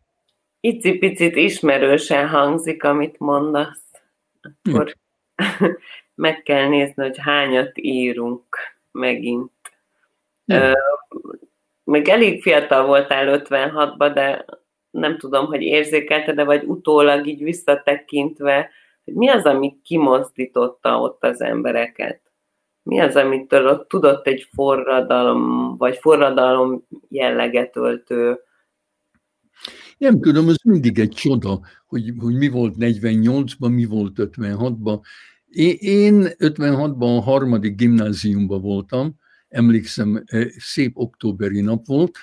icipicit 0.59 1.35
ismerősen 1.35 2.27
hangzik, 2.27 2.83
amit 2.83 3.19
mondasz, 3.19 3.83
akkor 4.41 4.95
hm. 5.35 5.65
meg 6.15 6.43
kell 6.43 6.67
nézni, 6.67 7.03
hogy 7.03 7.17
hányat 7.17 7.71
írunk 7.77 8.45
megint. 8.91 9.51
Hm. 10.45 10.71
Még 11.83 12.07
elég 12.07 12.41
fiatal 12.41 12.85
voltál 12.85 13.41
56-ban, 13.43 14.11
de 14.13 14.45
nem 14.89 15.17
tudom, 15.17 15.45
hogy 15.45 15.61
érzékelte, 15.61 16.33
de 16.33 16.43
vagy 16.43 16.63
utólag 16.63 17.27
így 17.27 17.43
visszatekintve, 17.43 18.69
hogy 19.03 19.13
mi 19.13 19.29
az, 19.29 19.45
ami 19.45 19.77
kimozdította 19.83 20.99
ott 20.99 21.23
az 21.23 21.41
embereket? 21.41 22.21
Mi 22.83 22.99
az, 22.99 23.15
amitől 23.15 23.67
ott 23.67 23.87
tudott 23.87 24.27
egy 24.27 24.47
forradalom, 24.53 25.77
vagy 25.77 25.97
forradalom 25.97 26.83
jelleget 27.09 27.75
öltő 27.75 28.39
nem 29.99 30.21
tudom, 30.21 30.49
ez 30.49 30.55
mindig 30.63 30.99
egy 30.99 31.09
csoda, 31.09 31.59
hogy, 31.87 32.13
hogy 32.17 32.35
mi 32.35 32.47
volt 32.47 32.75
48-ban, 32.77 33.73
mi 33.73 33.85
volt 33.85 34.13
56-ban. 34.15 34.99
Én 35.79 36.27
56-ban 36.37 37.17
a 37.17 37.21
harmadik 37.21 37.75
gimnáziumban 37.75 38.61
voltam, 38.61 39.15
emlékszem, 39.47 40.23
szép 40.57 40.97
októberi 40.97 41.61
nap 41.61 41.85
volt, 41.85 42.17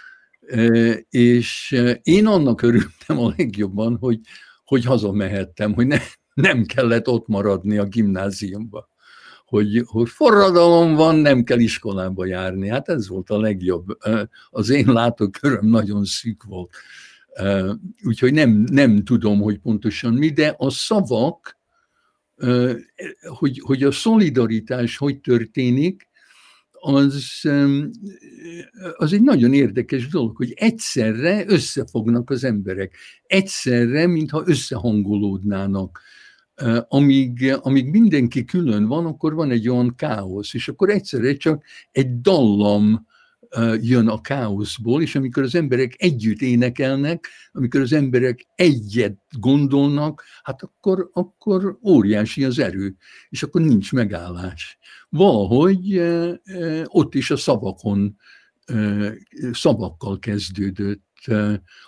És 1.08 1.76
én 2.02 2.26
annak 2.26 2.62
örültem 2.62 3.18
a 3.18 3.32
legjobban, 3.36 3.96
hogy, 3.96 4.20
hogy 4.64 4.84
hazamehettem, 4.84 5.74
hogy 5.74 5.86
ne, 5.86 5.98
nem 6.34 6.64
kellett 6.64 7.08
ott 7.08 7.26
maradni 7.26 7.78
a 7.78 7.84
gimnáziumba. 7.84 8.88
Hogy, 9.46 9.82
hogy 9.86 10.08
forradalom 10.08 10.94
van, 10.94 11.16
nem 11.16 11.44
kell 11.44 11.58
iskolába 11.58 12.26
járni. 12.26 12.68
Hát 12.68 12.88
ez 12.88 13.08
volt 13.08 13.30
a 13.30 13.40
legjobb. 13.40 13.86
Az 14.50 14.68
én 14.68 14.86
látóköröm 14.86 15.66
nagyon 15.66 16.04
szűk 16.04 16.42
volt. 16.42 16.70
Úgyhogy 18.02 18.32
nem, 18.32 18.50
nem 18.70 19.04
tudom, 19.04 19.40
hogy 19.40 19.58
pontosan 19.58 20.12
mi, 20.12 20.30
de 20.30 20.54
a 20.58 20.70
szavak, 20.70 21.58
hogy, 23.20 23.60
hogy 23.64 23.82
a 23.82 23.90
szolidaritás 23.90 24.96
hogy 24.96 25.20
történik, 25.20 26.08
az, 26.80 27.40
az 28.96 29.12
egy 29.12 29.22
nagyon 29.22 29.52
érdekes 29.52 30.08
dolog, 30.08 30.36
hogy 30.36 30.52
egyszerre 30.56 31.44
összefognak 31.46 32.30
az 32.30 32.44
emberek. 32.44 32.96
Egyszerre, 33.26 34.06
mintha 34.06 34.42
összehangolódnának. 34.46 36.00
Amíg, 36.88 37.54
amíg 37.60 37.90
mindenki 37.90 38.44
külön 38.44 38.86
van, 38.86 39.06
akkor 39.06 39.34
van 39.34 39.50
egy 39.50 39.68
olyan 39.68 39.94
káosz, 39.94 40.54
és 40.54 40.68
akkor 40.68 40.90
egyszerre 40.90 41.36
csak 41.36 41.64
egy 41.92 42.20
dallam 42.20 43.06
jön 43.80 44.08
a 44.08 44.20
káoszból, 44.20 45.02
és 45.02 45.14
amikor 45.14 45.42
az 45.42 45.54
emberek 45.54 45.94
együtt 45.98 46.40
énekelnek, 46.40 47.28
amikor 47.52 47.80
az 47.80 47.92
emberek 47.92 48.46
egyet 48.54 49.18
gondolnak, 49.38 50.22
hát 50.42 50.62
akkor, 50.62 51.10
akkor 51.12 51.78
óriási 51.82 52.44
az 52.44 52.58
erő, 52.58 52.96
és 53.28 53.42
akkor 53.42 53.60
nincs 53.60 53.92
megállás. 53.92 54.78
Valahogy 55.08 56.02
ott 56.84 57.14
is 57.14 57.30
a 57.30 57.36
szavakon, 57.36 58.16
szavakkal 59.52 60.18
kezdődött. 60.18 61.04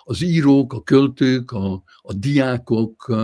Az 0.04 0.22
írók, 0.22 0.72
a 0.72 0.82
költők, 0.82 1.50
a, 1.50 1.82
a 1.96 2.12
diákok, 2.12 3.14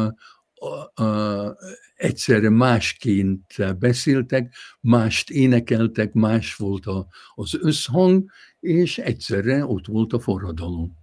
egyszerre 1.94 2.50
másként 2.50 3.78
beszéltek, 3.78 4.54
mást 4.80 5.30
énekeltek, 5.30 6.12
más 6.12 6.54
volt 6.54 6.86
a, 6.86 7.06
az 7.34 7.58
összhang, 7.60 8.24
és 8.60 8.98
egyszerre 8.98 9.64
ott 9.66 9.86
volt 9.86 10.12
a 10.12 10.18
forradalom. 10.18 11.02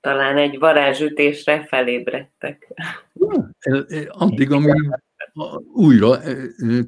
Talán 0.00 0.36
egy 0.36 0.58
varázsütésre 0.58 1.66
felébredtek. 1.66 2.72
Ja, 3.12 3.52
addig, 4.08 4.50
amíg 4.50 5.00
újra 5.74 6.18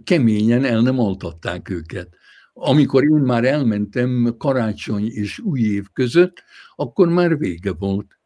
keményen 0.04 0.64
el 0.64 0.80
nem 0.80 0.98
altatták 0.98 1.68
őket. 1.68 2.08
Amikor 2.52 3.02
én 3.02 3.10
már 3.10 3.44
elmentem 3.44 4.34
karácsony 4.38 5.06
és 5.06 5.38
új 5.38 5.60
év 5.60 5.84
között, 5.92 6.44
akkor 6.76 7.08
már 7.08 7.38
vége 7.38 7.72
volt. 7.72 8.18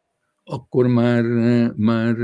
Akkor 0.49 0.87
már, 0.87 1.23
már 1.75 2.15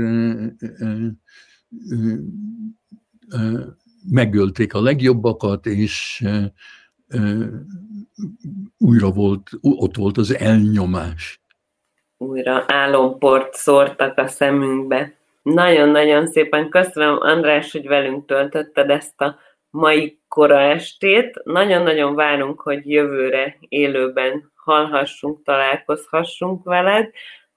megölték 4.10 4.74
a 4.74 4.82
legjobbakat, 4.82 5.66
és 5.66 6.24
újra 8.78 9.10
volt, 9.10 9.50
ott 9.60 9.96
volt 9.96 10.18
az 10.18 10.36
elnyomás. 10.36 11.40
Újra 12.16 12.64
álomport 12.66 13.54
szórtak 13.54 14.18
a 14.18 14.26
szemünkbe. 14.26 15.16
Nagyon-nagyon 15.42 16.26
szépen 16.26 16.68
köszönöm, 16.68 17.16
András, 17.20 17.72
hogy 17.72 17.86
velünk 17.86 18.26
töltötted 18.26 18.90
ezt 18.90 19.20
a 19.20 19.38
mai 19.70 20.20
kora 20.28 20.60
estét. 20.60 21.40
Nagyon-nagyon 21.44 22.14
várunk, 22.14 22.60
hogy 22.60 22.90
jövőre 22.90 23.56
élőben 23.68 24.52
hallhassunk, 24.54 25.42
találkozhassunk 25.42 26.64
veled. 26.64 27.10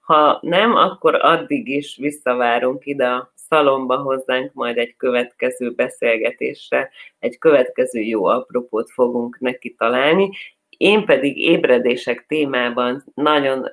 Ha 0.08 0.38
nem, 0.42 0.74
akkor 0.74 1.14
addig 1.14 1.68
is 1.68 1.96
visszavárunk 1.96 2.86
ide 2.86 3.06
a 3.06 3.32
szalomba 3.34 3.96
hozzánk 3.96 4.52
majd 4.52 4.78
egy 4.78 4.96
következő 4.96 5.70
beszélgetésre, 5.70 6.90
egy 7.18 7.38
következő 7.38 8.00
jó 8.00 8.24
apropót 8.24 8.90
fogunk 8.90 9.38
neki 9.38 9.74
találni. 9.74 10.30
Én 10.68 11.04
pedig 11.04 11.38
ébredések 11.38 12.24
témában 12.26 13.04
nagyon 13.14 13.72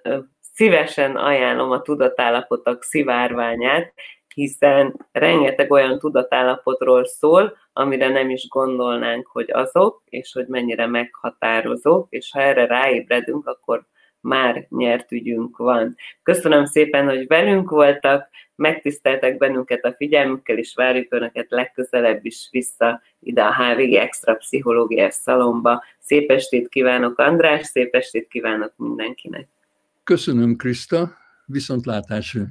szívesen 0.54 1.16
ajánlom 1.16 1.72
a 1.72 1.82
tudatállapotok 1.82 2.84
szivárványát, 2.84 3.94
hiszen 4.34 5.08
rengeteg 5.12 5.72
olyan 5.72 6.00
tudatállapotról 6.00 7.06
szól, 7.06 7.58
amire 7.74 8.10
nem 8.10 8.30
is 8.30 8.48
gondolnánk, 8.48 9.28
hogy 9.28 9.52
azok, 9.52 10.02
és 10.06 10.32
hogy 10.34 10.48
mennyire 10.48 10.88
meghatározók, 10.88 12.08
és 12.10 12.32
ha 12.32 12.42
erre 12.42 12.66
ráébredünk, 12.66 13.48
akkor 13.48 13.86
már 14.26 14.66
nyert 14.70 15.12
ügyünk 15.12 15.58
van. 15.58 15.96
Köszönöm 16.24 16.66
szépen, 16.66 17.06
hogy 17.06 17.28
velünk 17.28 17.70
voltak, 17.70 18.30
megtiszteltek 18.56 19.38
bennünket 19.38 19.86
a 19.86 19.94
figyelmükkel, 19.94 20.58
és 20.58 20.74
várjuk 20.76 21.14
Önöket 21.14 21.46
legközelebb 21.50 22.26
is 22.26 22.48
vissza 22.52 23.02
ide 23.20 23.44
a 23.44 23.54
HVG 23.54 23.94
Extra 23.94 24.36
Pszichológiás 24.36 25.14
Szalomba. 25.14 25.84
Szép 26.00 26.32
estét 26.32 26.70
kívánok, 26.70 27.20
András, 27.20 27.66
szép 27.66 27.96
estét 27.96 28.28
kívánok 28.28 28.74
mindenkinek! 28.76 29.48
Köszönöm, 30.04 30.56
Krista, 30.56 31.18
viszontlátásra! 31.46 32.44